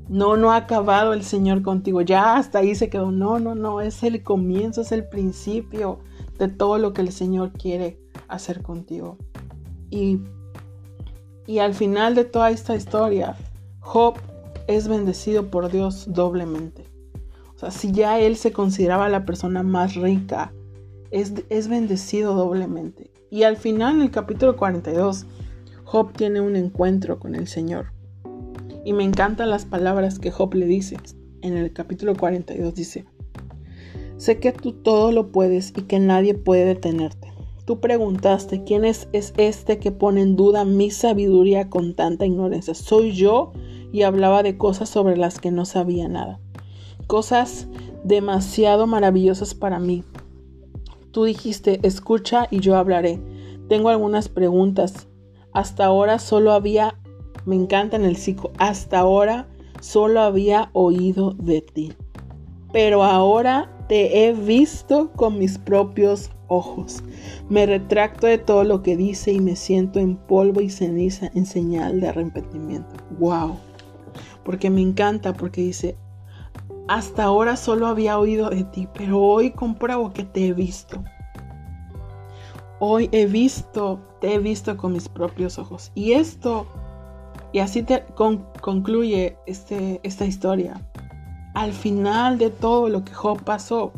no, 0.09 0.37
no 0.37 0.53
ha 0.53 0.57
acabado 0.57 1.13
el 1.13 1.23
Señor 1.23 1.63
contigo. 1.63 2.01
Ya 2.03 2.37
hasta 2.37 2.59
ahí 2.59 2.75
se 2.75 2.91
quedó. 2.91 3.11
No, 3.11 3.39
no, 3.39 3.55
no. 3.55 3.81
Es 3.81 4.03
el 4.03 4.23
comienzo, 4.23 4.83
es 4.83 4.93
el 4.93 5.09
principio 5.09 6.01
de 6.39 6.49
todo 6.49 6.79
lo 6.79 6.93
que 6.93 7.03
el 7.03 7.13
Señor 7.13 7.53
quiere 7.53 7.99
hacer 8.29 8.63
contigo. 8.63 9.17
Y, 9.91 10.21
y 11.47 11.59
al 11.59 11.75
final 11.75 12.15
de 12.15 12.25
toda 12.25 12.51
esta 12.51 12.75
historia, 12.75 13.37
Job 13.81 14.19
es 14.69 14.89
bendecido 14.89 15.51
por 15.51 15.71
Dios 15.71 16.07
doblemente. 16.13 16.85
O 17.55 17.59
sea, 17.59 17.71
si 17.71 17.93
ya 17.93 18.21
él 18.21 18.37
se 18.37 18.53
consideraba 18.53 19.09
la 19.09 19.25
persona 19.25 19.63
más 19.63 19.95
rica, 19.95 20.53
es, 21.11 21.33
es 21.49 21.69
bendecido 21.69 22.35
doblemente. 22.35 23.11
Y 23.31 23.45
al 23.45 23.57
final, 23.57 23.97
en 23.97 24.03
el 24.03 24.11
capítulo 24.11 24.57
42, 24.57 25.27
Job 25.85 26.13
tiene 26.13 26.41
un 26.41 26.57
encuentro 26.57 27.19
con 27.19 27.35
el 27.35 27.49
Señor. 27.49 27.93
Y 28.85 28.93
me 28.93 29.05
encantan 29.05 29.51
las 29.51 29.65
palabras 29.65 30.19
que 30.19 30.31
Job 30.31 30.55
le 30.55 30.67
dice. 30.67 30.97
En 31.43 31.57
el 31.57 31.73
capítulo 31.73 32.15
42 32.15 32.75
dice, 32.75 33.05
sé 34.17 34.39
que 34.39 34.53
tú 34.53 34.73
todo 34.73 35.13
lo 35.13 35.31
puedes 35.31 35.73
y 35.77 35.83
que 35.83 35.99
nadie 35.99 36.35
puede 36.35 36.65
detenerte. 36.65 37.33
Tú 37.65 37.81
preguntaste, 37.81 38.65
¿quién 38.65 38.85
es, 38.85 39.09
es 39.13 39.33
este 39.37 39.79
que 39.79 39.93
pone 39.93 40.23
en 40.23 40.37
duda 40.37 40.65
mi 40.65 40.91
sabiduría 40.91 41.69
con 41.69 41.95
tanta 41.95 42.27
ignorancia? 42.27 42.75
Soy 42.75 43.13
yo 43.13 43.53
y 43.97 44.03
hablaba 44.03 44.43
de 44.43 44.59
cosas 44.59 44.91
sobre 44.91 45.17
las 45.17 45.41
que 45.41 45.51
no 45.51 45.65
sabía 45.65 46.07
nada. 46.07 46.39
Cosas 47.07 47.67
demasiado 48.05 48.87
maravillosas 48.87 49.55
para 49.55 49.79
mí. 49.79 50.05
Tú 51.13 51.25
dijiste, 51.25 51.81
escucha 51.83 52.47
y 52.51 52.61
yo 52.61 52.77
hablaré. 52.77 53.19
Tengo 53.71 53.89
algunas 53.89 54.29
preguntas. 54.29 55.09
Hasta 55.51 55.87
ahora 55.87 56.19
solo 56.19 56.53
había 56.53 56.99
me 57.47 57.57
encanta 57.57 57.97
en 57.97 58.05
el 58.05 58.17
psico. 58.17 58.51
Hasta 58.59 58.99
ahora 58.99 59.49
solo 59.81 60.21
había 60.21 60.69
oído 60.75 61.31
de 61.31 61.63
ti. 61.63 61.95
Pero 62.75 63.03
ahora 63.03 63.73
te 63.89 64.27
he 64.27 64.35
visto 64.35 65.11
con 65.13 65.39
mis 65.39 65.57
propios 65.57 66.31
ojos. 66.49 67.03
Me 67.49 67.65
retracto 67.65 68.27
de 68.27 68.37
todo 68.37 68.63
lo 68.63 68.83
que 68.83 68.95
dice 68.95 69.33
y 69.33 69.41
me 69.41 69.57
siento 69.57 70.01
en 70.01 70.17
polvo 70.17 70.61
y 70.61 70.69
ceniza 70.69 71.31
en 71.35 71.47
señal 71.47 71.99
de 72.03 72.09
arrepentimiento. 72.09 72.95
Wow. 73.19 73.57
Porque 74.47 74.71
me 74.71 74.81
encanta 74.81 75.35
porque 75.35 75.61
dice, 75.61 75.99
hasta 76.89 77.25
ahora 77.25 77.57
solo 77.57 77.87
había 77.87 78.19
oído 78.19 78.49
de 78.49 78.65
ti, 78.65 78.89
pero 78.95 79.21
hoy 79.21 79.51
compruebo 79.51 80.15
que 80.15 80.25
te 80.25 80.47
he 80.47 80.53
visto. 80.55 81.05
Hoy 82.79 83.11
he 83.13 83.27
visto, 83.27 84.01
te 84.23 84.35
he 84.35 84.39
visto 84.39 84.79
con 84.79 84.95
mis 84.95 85.09
propios 85.09 85.59
ojos. 85.59 85.93
Y 85.95 86.13
esto 86.13 86.67
y 87.53 87.61
así 87.61 87.83
te 87.83 88.05
concluye 88.61 89.39
este, 89.47 90.01
esta 90.03 90.27
historia. 90.27 90.81
Al 91.55 91.73
final 91.73 92.37
de 92.37 92.51
todo 92.51 92.89
lo 92.89 93.03
que 93.03 93.15
Job 93.15 93.43
pasó, 93.45 93.93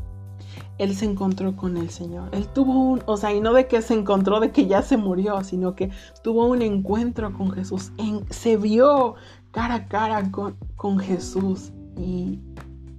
él 0.79 0.95
se 0.95 1.07
encontró 1.07 1.57
con 1.57 1.77
el 1.77 1.91
Señor. 1.91 2.29
Él 2.33 2.47
tuvo 2.47 2.73
un, 2.73 3.03
o 3.07 3.17
sea, 3.17 3.33
y 3.35 3.41
no 3.41 3.53
de 3.53 3.67
que 3.67 3.83
se 3.83 3.95
encontró 3.95 4.39
de 4.39 4.53
que 4.53 4.67
ya 4.69 4.83
se 4.83 4.97
murió, 4.97 5.43
sino 5.43 5.75
que 5.75 5.91
tuvo 6.23 6.47
un 6.47 6.63
encuentro 6.63 7.33
con 7.33 7.51
Jesús. 7.51 7.91
se 8.31 8.57
vio 8.57 9.17
cara 9.51 9.75
a 9.75 9.89
cara 9.89 10.31
con, 10.31 10.57
con 10.77 10.99
Jesús. 10.99 11.73
Y, 11.97 12.41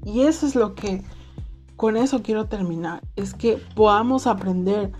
y 0.05 0.21
eso 0.21 0.45
es 0.45 0.55
lo 0.55 0.75
que, 0.75 1.03
con 1.75 1.97
eso 1.97 2.21
quiero 2.21 2.45
terminar. 2.45 3.01
Es 3.15 3.33
que 3.33 3.57
podamos 3.75 4.27
aprender 4.27 4.91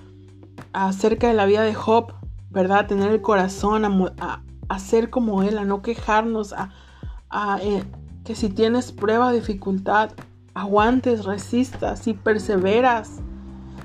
acerca 0.74 1.28
de 1.28 1.34
la 1.34 1.46
vida 1.46 1.64
de 1.64 1.74
Job, 1.74 2.14
¿verdad? 2.50 2.88
Tener 2.88 3.12
el 3.12 3.22
corazón 3.22 3.86
a, 3.86 4.44
a 4.70 4.80
ser 4.80 5.10
como 5.10 5.44
Él, 5.44 5.58
a 5.58 5.66
no 5.66 5.82
quejarnos, 5.82 6.54
a, 6.54 7.60
eh, 7.62 7.84
que 8.24 8.36
si 8.36 8.50
tienes 8.50 8.92
prueba, 8.92 9.32
dificultad, 9.32 10.12
aguantes, 10.54 11.26
resistas, 11.26 12.00
si 12.00 12.14
perseveras, 12.14 13.22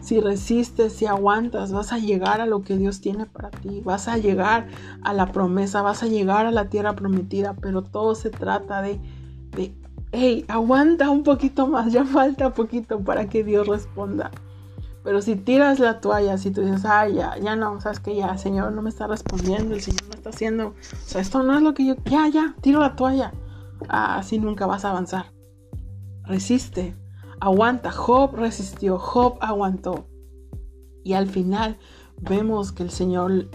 si 0.04 0.20
resistes, 0.20 0.92
si 0.92 1.06
aguantas, 1.06 1.72
vas 1.72 1.90
a 1.90 1.98
llegar 1.98 2.42
a 2.42 2.46
lo 2.46 2.62
que 2.62 2.76
Dios 2.76 3.00
tiene 3.00 3.24
para 3.24 3.50
ti, 3.50 3.80
vas 3.82 4.06
a 4.06 4.18
llegar 4.18 4.68
a 5.02 5.14
la 5.14 5.32
promesa, 5.32 5.80
vas 5.80 6.02
a 6.02 6.06
llegar 6.06 6.44
a 6.44 6.50
la 6.50 6.68
tierra 6.68 6.94
prometida, 6.94 7.54
pero 7.54 7.82
todo 7.82 8.14
se 8.14 8.28
trata 8.28 8.82
de, 8.82 9.00
de 9.52 9.74
hey, 10.12 10.44
aguanta 10.48 11.08
un 11.08 11.22
poquito 11.22 11.66
más, 11.66 11.90
ya 11.90 12.04
falta 12.04 12.52
poquito 12.52 13.00
para 13.00 13.30
que 13.30 13.42
Dios 13.44 13.66
responda. 13.66 14.30
Pero 15.02 15.22
si 15.22 15.36
tiras 15.36 15.78
la 15.78 16.00
toalla, 16.00 16.36
si 16.36 16.50
tú 16.50 16.60
dices, 16.60 16.84
ay, 16.84 17.14
ya, 17.14 17.38
ya 17.38 17.56
no, 17.56 17.80
sabes 17.80 17.98
que 18.00 18.14
ya, 18.14 18.32
el 18.32 18.38
Señor 18.38 18.72
no 18.72 18.82
me 18.82 18.90
está 18.90 19.06
respondiendo, 19.06 19.74
el 19.74 19.80
Señor 19.80 20.02
no 20.04 20.14
está 20.14 20.30
haciendo, 20.30 20.68
o 20.68 20.74
sea, 21.06 21.22
esto 21.22 21.42
no 21.42 21.56
es 21.56 21.62
lo 21.62 21.72
que 21.72 21.86
yo, 21.86 21.94
ya, 22.04 22.28
ya, 22.28 22.54
tiro 22.60 22.80
la 22.80 22.94
toalla. 22.94 23.32
así 23.88 24.38
nunca 24.38 24.66
vas 24.66 24.84
a 24.84 24.90
avanzar. 24.90 25.32
Resiste, 26.24 26.94
aguanta. 27.44 27.90
Job 27.90 28.34
resistió, 28.34 28.98
Job 28.98 29.36
aguantó. 29.40 30.06
Y 31.02 31.12
al 31.12 31.26
final 31.26 31.76
vemos 32.20 32.72
que 32.72 32.82
el 32.82 32.90
Señor, 32.90 33.50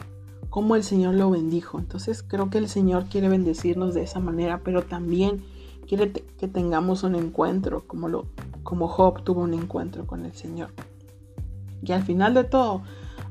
como 0.49 0.75
el 0.75 0.83
Señor 0.83 1.15
lo 1.15 1.31
bendijo. 1.31 1.79
Entonces 1.79 2.21
creo 2.21 2.49
que 2.51 2.59
el 2.59 2.69
Señor 2.69 3.05
quiere 3.05 3.29
bendecirnos 3.29 3.95
de 3.95 4.03
esa 4.03 4.19
manera, 4.19 4.61
pero 4.63 4.83
también 4.83 5.43
quiere 5.87 6.11
que 6.11 6.47
tengamos 6.47 7.01
un 7.03 7.15
encuentro, 7.15 7.87
como, 7.87 8.07
lo, 8.07 8.27
como 8.61 8.87
Job 8.87 9.23
tuvo 9.23 9.41
un 9.41 9.55
encuentro 9.55 10.05
con 10.05 10.23
el 10.23 10.33
Señor. 10.33 10.69
Y 11.81 11.91
al 11.91 12.03
final 12.03 12.35
de 12.35 12.43
todo, 12.43 12.83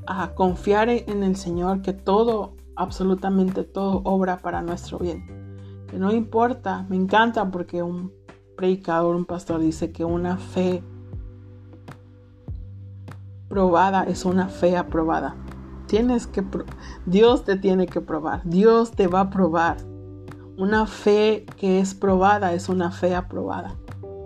a 0.07 0.33
confiar 0.35 0.89
en 0.89 1.23
el 1.23 1.37
Señor 1.37 1.81
que 1.81 1.93
todo, 1.93 2.55
absolutamente 2.75 3.63
todo, 3.63 4.01
obra 4.03 4.39
para 4.39 4.61
nuestro 4.61 4.99
bien. 4.99 5.85
Que 5.87 5.97
no 5.97 6.11
importa, 6.11 6.85
me 6.89 6.97
encanta 6.97 7.49
porque 7.49 7.81
un 7.81 8.18
predicador, 8.59 9.15
un 9.15 9.23
pastor 9.23 9.61
dice 9.61 9.93
que 9.93 10.03
una 10.03 10.35
fe 10.35 10.83
probada 13.47 14.03
es 14.03 14.25
una 14.25 14.49
fe 14.49 14.75
aprobada. 14.75 15.37
Tienes 15.87 16.27
que, 16.27 16.43
Dios 17.05 17.45
te 17.45 17.55
tiene 17.55 17.87
que 17.87 18.01
probar, 18.01 18.41
Dios 18.43 18.91
te 18.91 19.07
va 19.07 19.21
a 19.21 19.29
probar. 19.29 19.77
Una 20.57 20.87
fe 20.87 21.45
que 21.55 21.79
es 21.79 21.95
probada 21.95 22.51
es 22.51 22.67
una 22.67 22.91
fe 22.91 23.15
aprobada 23.15 23.77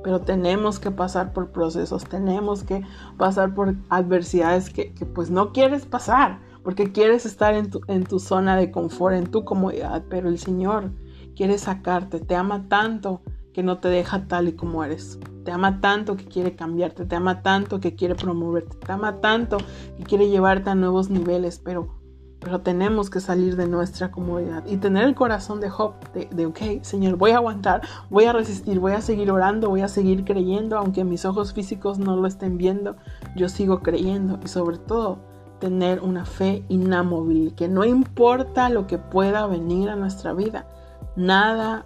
pero 0.04 0.20
tenemos 0.20 0.80
que 0.80 0.92
pasar 0.92 1.32
por 1.32 1.52
procesos, 1.52 2.04
tenemos 2.04 2.66
que 2.66 2.84
pasar 3.18 3.56
por 3.56 3.76
adversidades 3.88 4.70
que, 4.70 4.94
pues 5.16 5.30
no 5.30 5.54
quieres 5.54 5.86
pasar, 5.86 6.40
porque 6.62 6.92
quieres 6.92 7.26
estar 7.26 7.54
en 7.54 7.70
tu, 7.70 7.80
en 7.88 8.04
tu 8.04 8.20
zona 8.20 8.58
de 8.58 8.70
confort, 8.70 9.16
en 9.16 9.28
tu 9.28 9.46
comodidad, 9.46 10.04
pero 10.10 10.28
el 10.28 10.40
Señor 10.40 10.92
quiere 11.38 11.58
sacarte, 11.58 12.20
te 12.20 12.36
ama 12.36 12.68
tanto 12.68 13.22
que 13.54 13.64
no 13.64 13.78
te 13.78 13.88
deja 13.88 14.28
tal 14.28 14.48
y 14.48 14.54
como 14.54 14.84
eres. 14.84 15.20
Te 15.46 15.52
ama 15.52 15.82
tanto 15.82 16.16
que 16.16 16.26
quiere 16.26 16.56
cambiarte, 16.56 17.06
te 17.06 17.16
ama 17.16 17.42
tanto 17.42 17.80
que 17.80 17.96
quiere 17.96 18.16
promoverte, 18.16 18.78
te 18.78 18.92
ama 18.92 19.22
tanto 19.22 19.58
que 19.98 20.04
quiere 20.04 20.30
llevarte 20.30 20.70
a 20.70 20.76
nuevos 20.76 21.10
niveles, 21.10 21.60
pero 21.64 22.04
pero 22.44 22.60
tenemos 22.60 23.10
que 23.10 23.22
salir 23.22 23.56
de 23.56 23.68
nuestra 23.68 24.12
comodidad 24.12 24.66
y 24.66 24.78
tener 24.78 25.06
el 25.06 25.16
corazón 25.16 25.62
de 25.62 25.70
Job, 25.70 25.94
de, 26.14 26.46
ok, 26.46 26.60
Señor, 26.82 27.16
voy 27.16 27.32
a 27.32 27.38
aguantar, 27.38 27.82
voy 28.10 28.26
a 28.26 28.34
resistir, 28.34 28.80
voy 28.80 28.92
a 28.92 29.02
seguir 29.02 29.32
orando, 29.32 29.70
voy 29.70 29.82
a 29.82 29.88
seguir 29.88 30.26
creyendo, 30.26 30.78
aunque 30.78 31.06
mis 31.06 31.24
ojos 31.24 31.54
físicos 31.54 32.00
no 32.00 32.18
lo 32.18 32.28
estén 32.28 32.58
viendo, 32.58 32.98
yo 33.36 33.48
sigo 33.48 33.80
creyendo 33.80 34.40
y 34.44 34.50
sobre 34.50 34.78
todo 34.78 35.20
tener 35.60 36.02
una 36.02 36.26
fe 36.26 36.66
inamovible, 36.68 37.56
que 37.56 37.70
no 37.70 37.86
importa 37.86 38.68
lo 38.68 38.88
que 38.88 38.98
pueda 38.98 39.48
venir 39.48 39.90
a 39.90 39.96
nuestra 39.96 40.34
vida, 40.34 40.68
nada 41.16 41.86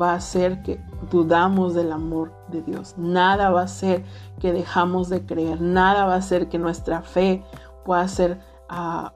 va 0.00 0.12
a 0.12 0.16
hacer 0.16 0.62
que 0.62 0.80
dudamos 1.10 1.74
del 1.74 1.92
amor 1.92 2.32
de 2.48 2.62
Dios, 2.62 2.94
nada 2.96 3.50
va 3.50 3.62
a 3.62 3.64
hacer 3.64 4.04
que 4.40 4.52
dejamos 4.52 5.08
de 5.08 5.24
creer, 5.24 5.60
nada 5.60 6.06
va 6.06 6.14
a 6.14 6.18
hacer 6.18 6.48
que 6.48 6.58
nuestra 6.58 7.02
fe 7.02 7.42
pueda 7.84 8.06
ser... 8.08 8.40
Uh, 8.70 9.08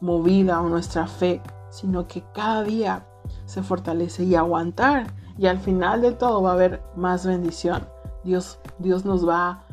movida 0.00 0.60
o 0.60 0.68
nuestra 0.68 1.06
fe, 1.06 1.40
sino 1.70 2.06
que 2.06 2.22
cada 2.34 2.62
día 2.62 3.06
se 3.44 3.62
fortalece 3.62 4.24
y 4.24 4.34
aguantar. 4.34 5.06
Y 5.38 5.46
al 5.46 5.58
final 5.58 6.00
de 6.00 6.12
todo 6.12 6.42
va 6.42 6.50
a 6.50 6.54
haber 6.54 6.82
más 6.96 7.26
bendición. 7.26 7.86
Dios, 8.24 8.58
Dios 8.78 9.04
nos 9.04 9.28
va, 9.28 9.64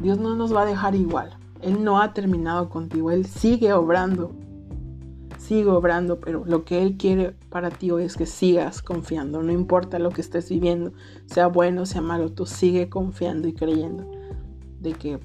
Dios 0.00 0.18
no 0.18 0.34
nos 0.34 0.54
va 0.54 0.62
a 0.62 0.66
dejar 0.66 0.94
igual. 0.94 1.36
Él 1.60 1.84
no 1.84 2.00
ha 2.00 2.12
terminado 2.12 2.68
contigo, 2.68 3.10
Él 3.10 3.26
sigue 3.26 3.72
obrando. 3.72 4.32
Sigue 5.42 5.70
obrando, 5.70 6.20
pero 6.20 6.44
lo 6.46 6.64
que 6.64 6.82
Él 6.82 6.96
quiere 6.96 7.34
para 7.50 7.70
ti 7.70 7.90
hoy 7.90 8.04
es 8.04 8.16
que 8.16 8.26
sigas 8.26 8.80
confiando. 8.80 9.42
No 9.42 9.50
importa 9.50 9.98
lo 9.98 10.10
que 10.10 10.20
estés 10.20 10.48
viviendo, 10.48 10.92
sea 11.26 11.48
bueno, 11.48 11.84
sea 11.84 12.00
malo, 12.00 12.30
tú 12.30 12.46
sigue 12.46 12.88
confiando 12.88 13.48
y 13.48 13.52
creyendo 13.52 14.08
de 14.78 14.92
que 14.92 15.18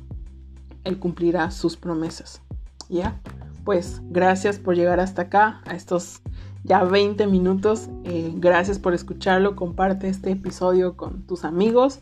Él 0.86 0.98
cumplirá 0.98 1.52
sus 1.52 1.78
promesas. 1.78 2.42
¿Ya? 2.90 3.22
Pues 3.64 4.02
gracias 4.10 4.58
por 4.58 4.76
llegar 4.76 5.00
hasta 5.00 5.24
acá, 5.24 5.62
a 5.68 5.76
estos 5.76 6.22
ya 6.64 6.84
20 6.84 7.28
minutos. 7.28 7.88
Eh, 8.04 8.34
gracias 8.38 8.80
por 8.80 8.96
escucharlo. 8.96 9.56
Comparte 9.56 10.10
este 10.10 10.32
episodio 10.32 10.98
con 10.98 11.28
tus 11.28 11.46
amigos. 11.46 12.02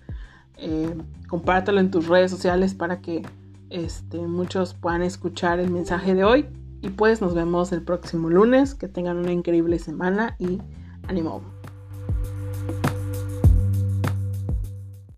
Eh, 0.56 0.95
compártelo 1.28 1.82
en 1.82 1.91
tus 1.91 2.08
redes 2.08 2.32
sociales 2.32 2.75
para 2.75 3.01
que 3.01 3.23
este, 3.69 4.21
muchos 4.21 4.73
puedan 4.73 5.01
escuchar 5.01 5.60
el 5.60 5.69
mensaje 5.69 6.15
de 6.15 6.23
hoy. 6.23 6.45
Y 6.82 6.90
pues 6.90 7.22
nos 7.22 7.34
vemos 7.34 7.72
el 7.72 7.82
próximo 7.82 8.30
lunes. 8.30 8.76
Que 8.76 8.88
tengan 8.88 9.18
una 9.18 9.32
increíble 9.32 9.80
semana 9.80 10.36
y 10.40 10.60
ánimo. 11.08 11.42